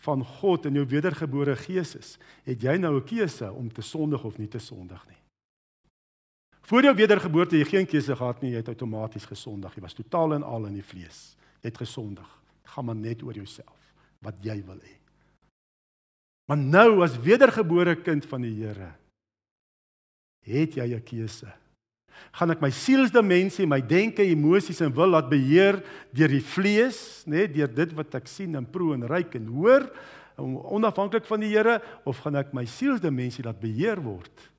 van 0.06 0.24
God 0.24 0.66
in 0.66 0.76
jou 0.80 0.86
wedergebore 0.86 1.56
gees 1.56 1.96
is, 1.96 2.18
het 2.44 2.62
jy 2.62 2.78
nou 2.78 2.96
'n 2.98 3.06
keuse 3.06 3.52
om 3.52 3.70
te 3.72 3.82
sondig 3.82 4.24
of 4.24 4.38
nie 4.38 4.48
te 4.48 4.60
sondig 4.60 5.08
nie. 5.08 5.22
Voor 6.62 6.82
jou 6.82 6.96
wedergeboorte 6.96 7.58
jy 7.58 7.66
geen 7.66 7.86
keuse 7.86 8.16
gehad 8.16 8.42
nie, 8.42 8.52
jy 8.52 8.58
het 8.58 8.68
outomaties 8.68 9.26
gesondig. 9.26 9.76
Jy 9.76 9.82
was 9.82 9.94
totaal 9.94 10.34
en 10.34 10.44
al 10.44 10.66
in 10.66 10.74
die 10.74 10.84
vlees. 10.84 11.36
Jy 11.62 11.70
het 11.70 11.78
gesondig 11.78 12.28
gaan 12.64 12.86
maar 12.86 12.96
net 12.96 13.22
oor 13.24 13.34
jouself 13.34 13.94
wat 14.20 14.36
jy 14.42 14.64
wil 14.66 14.80
hê. 14.82 14.96
Maar 16.48 16.58
nou 16.58 17.04
as 17.04 17.20
wedergebore 17.20 17.96
kind 17.96 18.26
van 18.26 18.42
die 18.42 18.54
Here 18.54 18.94
het 20.46 20.78
jy 20.78 20.88
'n 20.96 21.04
keuse. 21.04 21.52
Gaan 22.36 22.52
ek 22.52 22.62
my 22.62 22.70
sielsdimensie, 22.70 23.68
my 23.68 23.82
denke, 23.82 24.24
emosies 24.24 24.82
en 24.82 24.94
wil 24.96 25.14
laat 25.16 25.30
beheer 25.30 25.84
deur 26.16 26.32
die 26.32 26.44
vlees, 26.44 27.24
nê, 27.28 27.48
deur 27.52 27.72
dit 27.72 27.94
wat 27.96 28.16
ek 28.16 28.28
sien 28.28 28.56
en 28.56 28.66
proe 28.66 28.94
en 28.96 29.08
ruik 29.08 29.36
en 29.36 29.48
hoor, 29.48 29.88
onafhanklik 30.38 31.26
van 31.26 31.40
die 31.40 31.54
Here, 31.54 31.80
of 32.06 32.20
gaan 32.24 32.36
ek 32.36 32.54
my 32.54 32.66
sielsdimensie 32.66 33.46
laat 33.46 33.60
beheer 33.60 34.02
word? 34.04 34.52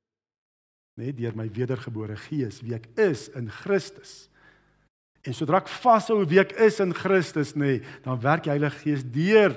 Nê, 0.96 1.12
deur 1.12 1.36
my 1.36 1.48
wedergebore 1.52 2.16
gees, 2.16 2.62
wie 2.64 2.74
ek 2.74 2.88
is 2.96 3.28
in 3.36 3.50
Christus. 3.52 4.30
En 5.26 5.34
sodra 5.36 5.60
ek 5.60 5.68
vashou 5.82 6.22
wie 6.24 6.40
ek 6.40 6.54
is 6.64 6.80
in 6.80 6.94
Christus 6.96 7.52
nê, 7.58 7.76
nee, 7.76 7.96
dan 8.04 8.20
werk 8.22 8.46
die 8.46 8.54
Heilige 8.54 8.78
Gees 8.84 9.04
deur 9.04 9.56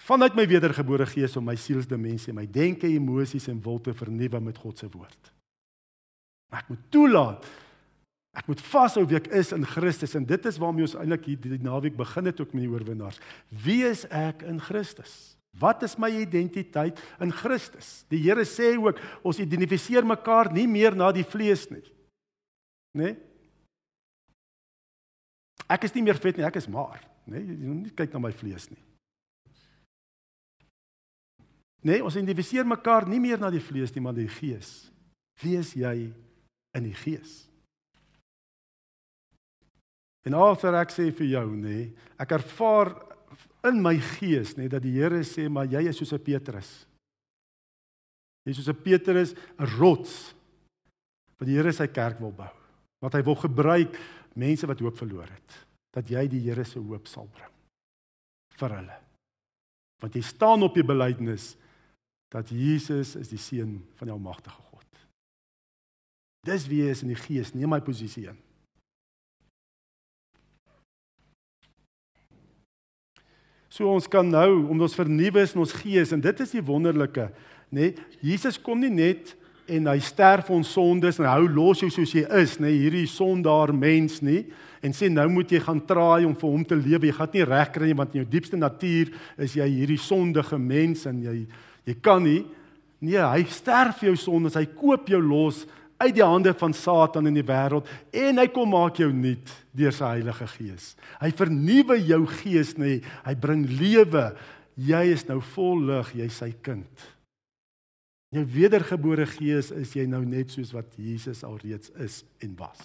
vanuit 0.00 0.36
my 0.36 0.46
wedergebore 0.48 1.06
gees 1.06 1.36
om 1.36 1.44
my 1.44 1.54
sielsdimensie, 1.60 2.32
my 2.36 2.46
denke, 2.48 2.88
emosies 2.88 3.48
en 3.52 3.60
wil 3.62 3.78
te 3.84 3.92
vernuwe 3.96 4.40
met 4.42 4.58
God 4.58 4.80
se 4.80 4.88
woord. 4.90 5.32
Ek 6.50 6.70
moet 6.72 6.86
toelaat 6.90 7.48
ek 8.36 8.46
moet 8.46 8.60
vashou 8.70 9.02
wie 9.10 9.18
ek 9.18 9.28
is 9.34 9.50
in 9.54 9.66
Christus 9.66 10.14
en 10.18 10.26
dit 10.26 10.44
is 10.46 10.58
waarmee 10.62 10.86
ons 10.86 10.96
eintlik 10.98 11.26
hierdie 11.32 11.60
naweek 11.64 11.96
begin 11.98 12.30
het 12.30 12.40
ook 12.40 12.52
met 12.54 12.64
die 12.64 12.70
oorwinnaars. 12.70 13.18
Wie 13.50 13.82
is 13.86 14.04
ek 14.06 14.44
in 14.46 14.60
Christus? 14.62 15.34
Wat 15.58 15.82
is 15.82 15.96
my 15.98 16.12
identiteit 16.14 17.00
in 17.20 17.32
Christus? 17.34 18.04
Die 18.12 18.20
Here 18.22 18.44
sê 18.46 18.76
ook 18.78 19.00
ons 19.26 19.40
identifiseer 19.42 20.06
mekaar 20.06 20.52
nie 20.54 20.68
meer 20.70 20.94
na 20.94 21.10
die 21.14 21.26
vlees 21.26 21.66
nie. 21.72 21.82
Né? 22.94 23.10
Nee? 23.10 23.16
Ek 25.70 25.84
is 25.86 25.94
nie 25.94 26.02
meer 26.02 26.18
vet 26.18 26.38
nie, 26.38 26.46
ek 26.46 26.56
is 26.58 26.66
maar, 26.70 26.98
nê? 27.30 27.38
Nee, 27.38 27.58
jy 27.62 27.74
moet 27.74 27.92
kyk 27.98 28.14
na 28.14 28.22
my 28.24 28.32
vlees 28.34 28.64
nie. 28.72 28.80
Nee, 31.86 32.00
ons 32.02 32.16
identifiseer 32.18 32.66
mekaar 32.66 33.06
nie 33.08 33.20
meer 33.22 33.38
na 33.38 33.52
die 33.54 33.62
vlees 33.62 33.94
nie, 33.94 34.02
maar 34.02 34.16
die 34.16 34.26
gees. 34.28 34.90
Wie 35.42 35.54
is 35.60 35.70
jy 35.78 36.10
in 36.76 36.86
die 36.88 36.96
gees? 36.96 37.44
En 40.28 40.36
alter 40.36 40.76
ek 40.80 40.92
sê 40.92 41.08
vir 41.16 41.32
jou, 41.32 41.46
nê, 41.56 41.76
nee, 41.76 42.10
ek 42.20 42.36
ervaar 42.36 42.92
in 43.68 43.80
my 43.82 43.94
gees 44.16 44.54
nê 44.56 44.68
dat 44.72 44.82
die 44.84 44.94
Here 44.96 45.22
sê 45.26 45.46
maar 45.52 45.68
jy 45.68 45.86
is 45.88 45.96
soos 45.96 46.12
'n 46.12 46.24
Petrus. 46.24 46.86
Jy 48.44 48.50
is 48.50 48.56
soos 48.56 48.68
'n 48.68 48.82
Petrus, 48.82 49.34
'n 49.58 49.66
rots 49.78 50.34
wat 51.38 51.46
die 51.48 51.56
Here 51.56 51.72
sy 51.72 51.86
kerk 51.86 52.20
wil 52.20 52.32
bou. 52.32 52.52
Wat 53.00 53.14
hy 53.14 53.22
wil 53.22 53.36
gebruik 53.36 53.96
mense 54.36 54.66
wat 54.66 54.80
hoop 54.80 54.96
verloor 54.96 55.28
het, 55.28 55.66
dat 55.92 56.08
jy 56.08 56.28
die 56.28 56.40
Here 56.40 56.64
se 56.64 56.78
hoop 56.78 57.06
sal 57.06 57.26
bring 57.26 57.52
vir 58.60 58.76
hulle. 58.76 58.98
Want 60.00 60.14
jy 60.14 60.22
staan 60.22 60.62
op 60.62 60.74
die 60.74 60.84
belydenis 60.84 61.56
dat 62.30 62.48
Jesus 62.48 63.16
is 63.16 63.28
die 63.28 63.40
seun 63.40 63.80
van 63.96 64.08
die 64.08 64.14
almagtige 64.14 64.56
God. 64.56 64.69
Dis 66.46 66.64
wie 66.70 66.86
is 66.88 67.02
in 67.04 67.12
die 67.12 67.18
gees, 67.20 67.52
neem 67.52 67.68
my 67.68 67.82
posisie 67.84 68.30
in. 68.30 68.38
So 73.70 73.86
ons 73.92 74.08
kan 74.10 74.26
nou 74.26 74.64
om 74.72 74.80
ons 74.82 74.96
vernuwe 74.98 75.44
in 75.44 75.60
ons 75.62 75.74
gees 75.78 76.10
en 76.12 76.22
dit 76.24 76.40
is 76.42 76.56
die 76.56 76.64
wonderlike, 76.64 77.28
nê? 77.70 77.92
Nee, 77.92 78.08
Jesus 78.32 78.58
kom 78.58 78.80
nie 78.82 78.90
net 78.90 79.36
en 79.70 79.86
hy 79.86 80.00
sterf 80.02 80.48
ons 80.50 80.72
sondes 80.74 81.20
en 81.20 81.28
hou 81.30 81.44
los 81.46 81.84
jou 81.84 81.90
soos 81.92 82.10
jy 82.16 82.24
is, 82.40 82.56
nê, 82.58 82.66
nee, 82.66 82.80
hierdie 82.82 83.06
sondaar 83.06 83.70
mens 83.76 84.18
nie 84.26 84.42
en 84.82 84.96
sê 84.96 85.10
nou 85.12 85.28
moet 85.30 85.52
jy 85.52 85.60
gaan 85.62 85.82
traai 85.86 86.24
om 86.26 86.34
vir 86.34 86.50
hom 86.50 86.62
te 86.64 86.74
lewe. 86.74 87.10
Jy 87.10 87.16
gaan 87.18 87.34
nie 87.36 87.46
reg 87.46 87.72
kry 87.74 87.90
nie 87.90 87.98
want 87.98 88.14
in 88.16 88.22
jou 88.22 88.30
diepste 88.32 88.58
natuur 88.58 89.12
is 89.44 89.54
jy 89.60 89.68
hierdie 89.68 90.00
sondige 90.00 90.58
mens 90.58 91.04
en 91.06 91.20
jy 91.22 91.36
jy 91.86 91.94
kan 92.02 92.24
nie. 92.24 92.42
Nee, 93.00 93.20
hy 93.20 93.44
sterf 93.48 94.02
jou 94.04 94.16
sondes, 94.18 94.58
hy 94.58 94.66
koop 94.76 95.08
jou 95.08 95.20
los 95.24 95.62
uit 96.00 96.14
die 96.16 96.24
hande 96.24 96.52
van 96.56 96.72
Satan 96.76 97.28
in 97.28 97.36
die 97.36 97.46
wêreld 97.46 97.88
en 98.16 98.40
hy 98.40 98.46
kom 98.52 98.72
maak 98.72 98.98
jou 99.02 99.10
nuut 99.12 99.52
deur 99.76 99.94
sy 99.94 100.14
Heilige 100.16 100.48
Gees. 100.54 100.94
Hy 101.20 101.30
vernuwe 101.36 101.98
jou 102.00 102.22
gees 102.40 102.74
nê, 102.80 102.96
nee, 102.96 103.14
hy 103.26 103.34
bring 103.40 103.66
lewe. 103.68 104.30
Jy 104.80 105.02
is 105.12 105.26
nou 105.28 105.40
vol 105.52 105.82
lig, 105.90 106.14
jy's 106.22 106.38
sy 106.40 106.50
kind. 106.64 107.08
Jou 108.32 108.44
wedergebore 108.54 109.26
gees 109.28 109.72
is 109.74 109.92
jy 109.96 110.06
nou 110.08 110.22
net 110.24 110.52
soos 110.54 110.70
wat 110.72 110.94
Jesus 110.96 111.42
alreeds 111.44 111.90
is 112.00 112.22
en 112.44 112.54
was. 112.58 112.80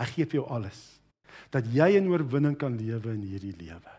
Hy 0.00 0.08
gee 0.12 0.28
vir 0.28 0.42
jou 0.42 0.46
alles 0.52 0.80
dat 1.50 1.66
jy 1.72 1.96
in 1.98 2.08
oorwinning 2.10 2.54
kan 2.58 2.76
lewe 2.78 3.14
in 3.16 3.24
hierdie 3.26 3.56
lewe. 3.58 3.96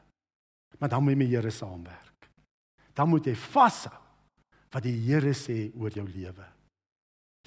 Maar 0.80 0.90
dan 0.94 1.04
moet 1.04 1.14
jy 1.14 1.20
met 1.20 1.30
die 1.30 1.36
Here 1.36 1.52
saamwerk. 1.52 2.30
Dan 2.96 3.10
moet 3.12 3.28
jy 3.28 3.36
vashou 3.36 3.98
wat 4.72 4.86
die 4.86 4.96
Here 5.04 5.34
sê 5.36 5.66
oor 5.76 5.92
jou 5.92 6.06
lewe. 6.08 6.48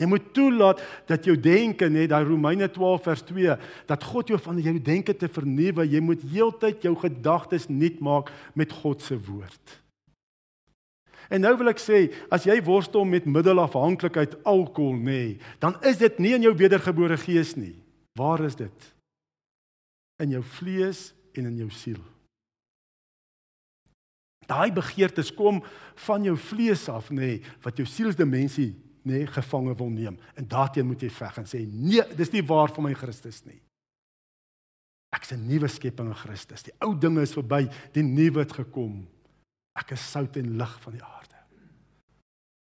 Jy 0.00 0.08
moet 0.10 0.26
toelaat 0.34 0.80
dat 1.06 1.26
jou 1.26 1.36
denke 1.38 1.86
net 1.92 2.10
daai 2.10 2.24
Romeine 2.26 2.66
12 2.66 3.04
vers 3.06 3.22
2 3.28 3.54
dat 3.86 4.06
God 4.10 4.32
jou 4.32 4.38
van 4.42 4.58
jou 4.58 4.74
denke 4.82 5.14
te 5.14 5.28
vernuwe. 5.30 5.86
Jy 5.86 6.00
moet 6.02 6.24
heeltyd 6.32 6.82
jou 6.82 6.96
gedagtes 6.98 7.68
nuut 7.70 8.00
maak 8.02 8.32
met 8.58 8.74
God 8.74 9.02
se 9.06 9.14
woord. 9.14 9.78
En 11.30 11.40
nou 11.40 11.54
wil 11.60 11.70
ek 11.72 11.80
sê, 11.80 12.08
as 12.34 12.44
jy 12.44 12.58
worstel 12.66 13.06
met 13.08 13.24
middelafhanklikheid 13.24 14.36
alkohol 14.44 14.98
nê, 14.98 15.04
nee, 15.04 15.36
dan 15.62 15.78
is 15.86 15.96
dit 16.02 16.18
nie 16.20 16.34
in 16.36 16.44
jou 16.44 16.52
wedergebore 16.58 17.16
gees 17.22 17.54
nie. 17.56 17.76
Waar 18.18 18.44
is 18.44 18.58
dit? 18.58 18.90
In 20.20 20.34
jou 20.36 20.42
vlees 20.58 21.12
en 21.34 21.48
in 21.48 21.56
jou 21.62 21.70
siel. 21.72 22.02
Daai 24.44 24.68
begeertes 24.76 25.30
kom 25.32 25.62
van 26.04 26.26
jou 26.26 26.34
vlees 26.50 26.84
af 26.92 27.08
nê, 27.08 27.38
nee, 27.38 27.54
wat 27.64 27.78
jou 27.80 27.86
sielsdimensie 27.88 28.74
nê 29.04 29.20
nee, 29.20 29.26
gevange 29.26 29.74
wil 29.76 29.90
neem. 29.92 30.18
En 30.34 30.48
daarteen 30.48 30.86
moet 30.86 31.02
jy 31.02 31.10
veg 31.12 31.38
en 31.38 31.48
sê 31.48 31.60
nee, 31.68 32.02
dis 32.16 32.32
nie 32.32 32.42
waar 32.46 32.72
vir 32.72 32.84
my 32.86 32.94
Christus 32.96 33.42
nie. 33.44 33.60
Ek's 35.14 35.32
'n 35.32 35.46
nuwe 35.46 35.68
skepping 35.68 36.08
in 36.08 36.14
Christus. 36.14 36.62
Die 36.62 36.74
ou 36.80 36.94
dinge 36.98 37.22
is 37.22 37.32
verby, 37.32 37.68
die 37.92 38.02
nuwe 38.02 38.40
het 38.40 38.52
gekom. 38.52 39.06
Ek 39.76 39.92
is 39.92 40.10
sout 40.10 40.36
en 40.36 40.56
lig 40.56 40.80
van 40.80 40.92
die 40.92 41.02
aarde. 41.02 41.38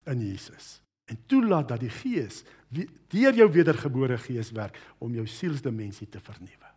In 0.06 0.20
Jesus. 0.20 0.80
En 1.06 1.18
toelaat 1.26 1.68
dat 1.68 1.80
die 1.80 1.90
Gees 1.90 2.44
deur 3.10 3.34
jou 3.34 3.48
wedergebore 3.50 4.18
gees 4.18 4.52
werk 4.54 4.78
om 4.98 5.14
jou 5.14 5.26
sielsdimensie 5.26 6.06
te 6.08 6.20
vernuwe. 6.20 6.68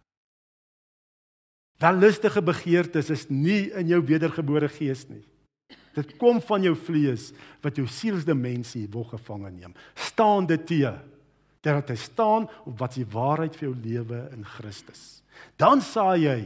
Wellustige 1.78 2.42
begeertes 2.42 3.10
is 3.10 3.28
nie 3.30 3.70
in 3.78 3.88
jou 3.92 4.02
wedergebore 4.06 4.70
gees 4.70 5.08
nie. 5.10 5.24
Dit 5.94 6.16
kom 6.18 6.42
van 6.42 6.64
jou 6.66 6.74
vlees 6.76 7.30
wat 7.62 7.78
jou 7.78 7.86
sielsdimensie 7.90 8.88
wil 8.92 9.06
gevange 9.12 9.52
neem. 9.54 9.76
Staan 9.94 10.48
dit 10.50 10.66
te 10.68 10.94
dat 11.64 11.90
hy 11.94 11.96
staan 11.96 12.50
op 12.68 12.76
wat 12.82 12.98
die 12.98 13.08
waarheid 13.08 13.56
vir 13.56 13.70
jou 13.70 13.76
lewe 13.86 14.18
in 14.36 14.44
Christus. 14.44 15.22
Dan 15.56 15.82
saai 15.82 16.26
jy 16.26 16.40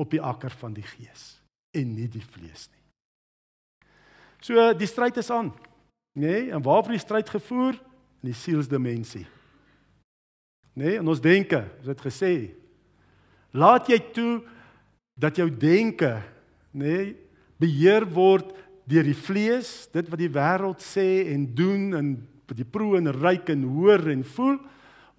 op 0.00 0.10
die 0.10 0.22
akker 0.22 0.50
van 0.58 0.74
die 0.74 0.86
gees 0.86 1.36
en 1.76 1.92
nie 1.94 2.08
die 2.10 2.24
vlees 2.24 2.66
nie. 2.72 2.82
So 4.42 4.72
die 4.74 4.88
stryd 4.90 5.20
is 5.22 5.30
aan. 5.30 5.52
Nê? 6.18 6.26
Nee, 6.26 6.50
en 6.52 6.64
waar 6.64 6.82
word 6.82 6.96
die 6.96 7.00
stryd 7.04 7.30
gevoer? 7.30 7.78
In 8.22 8.32
die 8.32 8.36
sielsdimensie. 8.36 9.24
Nê? 10.74 10.88
Nee, 10.88 10.98
en 10.98 11.08
ons 11.08 11.22
denke, 11.22 11.62
ons 11.80 11.88
het 11.92 12.02
gesê, 12.02 12.32
laat 13.52 13.88
jy 13.88 13.98
toe 14.16 14.34
dat 15.20 15.36
jou 15.36 15.46
denke, 15.50 16.16
nê, 16.72 16.96
nee, 16.96 17.10
beheer 17.62 18.06
word 18.10 18.50
deur 18.90 19.06
die 19.06 19.16
vlees, 19.16 19.86
dit 19.94 20.08
wat 20.10 20.20
die 20.20 20.32
wêreld 20.32 20.82
sê 20.82 21.32
en 21.32 21.46
doen 21.56 21.92
en 21.98 22.12
wat 22.50 22.58
jy 22.58 22.66
proe 22.68 22.98
en 22.98 23.12
ryk 23.14 23.52
en 23.54 23.64
hoor 23.76 24.02
en 24.12 24.24
voel 24.34 24.58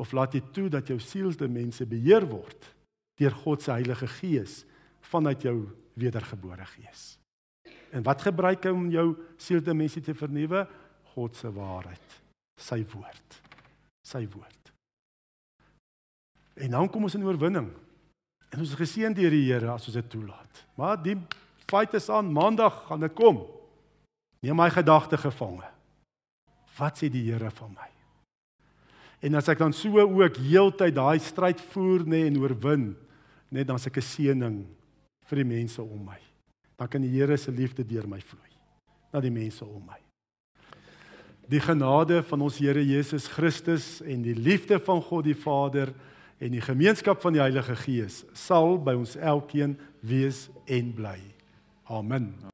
of 0.01 0.12
laat 0.13 0.36
jy 0.36 0.43
toe 0.53 0.67
dat 0.73 0.89
jou 0.91 0.99
sielsdimensie 1.01 1.88
beheer 1.89 2.27
word 2.27 2.69
deur 3.21 3.36
God 3.43 3.62
se 3.63 3.71
Heilige 3.71 4.10
Gees 4.19 4.63
vanuit 5.12 5.45
jou 5.45 5.58
wedergebore 5.99 6.65
gees. 6.65 7.03
En 7.93 8.01
wat 8.06 8.23
gebruik 8.25 8.65
hy 8.65 8.73
om 8.73 8.88
jou 8.91 9.08
sielsdimensie 9.38 10.01
te 10.01 10.15
vernuwe? 10.17 10.65
God 11.13 11.38
se 11.38 11.51
waarheid, 11.53 12.15
sy 12.58 12.79
woord. 12.95 13.39
Sy 14.03 14.23
woord. 14.34 14.71
En 16.65 16.73
dan 16.73 16.89
kom 16.89 17.06
ons 17.06 17.15
in 17.17 17.25
oorwinning. 17.25 17.69
En 18.49 18.62
ons 18.62 18.73
is 18.73 18.79
geseën 18.79 19.13
deur 19.13 19.34
die 19.34 19.45
Here 19.45 19.69
as 19.73 19.86
ons 19.89 19.97
dit 19.97 20.10
toelaat. 20.10 20.63
Maar 20.77 20.97
die 21.06 21.15
fight 21.67 21.93
is 21.93 22.10
aan 22.10 22.32
maandag 22.32 22.86
gaan 22.88 22.99
dit 22.99 23.13
kom. 23.13 23.43
Neem 24.43 24.56
my 24.60 24.69
gedagte 24.69 25.17
gevange. 25.17 25.67
Wat 26.78 26.97
sê 26.97 27.10
die 27.10 27.23
Here 27.32 27.52
van 27.52 27.73
my? 27.76 27.89
En 29.23 29.39
as 29.39 29.47
ek 29.47 29.62
dan 29.62 29.73
so 29.73 30.02
ook 30.04 30.38
heeltyd 30.41 30.95
daai 30.95 31.19
stryd 31.23 31.62
voer 31.71 32.04
nê 32.04 32.26
en 32.28 32.41
oorwin, 32.41 32.89
net 33.54 33.67
dan 33.67 33.80
as 33.80 33.88
ek 33.88 33.97
'n 33.97 34.02
seëning 34.02 34.65
vir 35.30 35.38
die 35.38 35.47
mense 35.47 35.82
om 35.82 36.04
my. 36.06 36.19
Dan 36.78 36.88
kan 36.88 37.02
die 37.02 37.13
Here 37.13 37.38
se 37.38 37.52
liefde 37.52 37.84
deur 37.84 38.08
my 38.08 38.19
vloei 38.19 38.52
na 39.13 39.21
die 39.21 39.32
mense 39.32 39.63
om 39.65 39.84
my. 39.86 39.99
Die 41.47 41.60
genade 41.60 42.23
van 42.23 42.41
ons 42.41 42.58
Here 42.58 42.84
Jesus 42.84 43.28
Christus 43.28 44.02
en 44.02 44.23
die 44.23 44.36
liefde 44.36 44.80
van 44.80 45.02
God 45.02 45.23
die 45.26 45.38
Vader 45.38 45.93
en 46.39 46.52
die 46.52 46.62
gemeenskap 46.62 47.21
van 47.21 47.34
die 47.34 47.41
Heilige 47.41 47.76
Gees 47.76 48.26
sal 48.34 48.78
by 48.78 48.93
ons 48.93 49.15
elkeen 49.15 49.78
wees 50.02 50.49
en 50.65 50.93
bly. 50.93 51.33
Amen. 51.89 52.52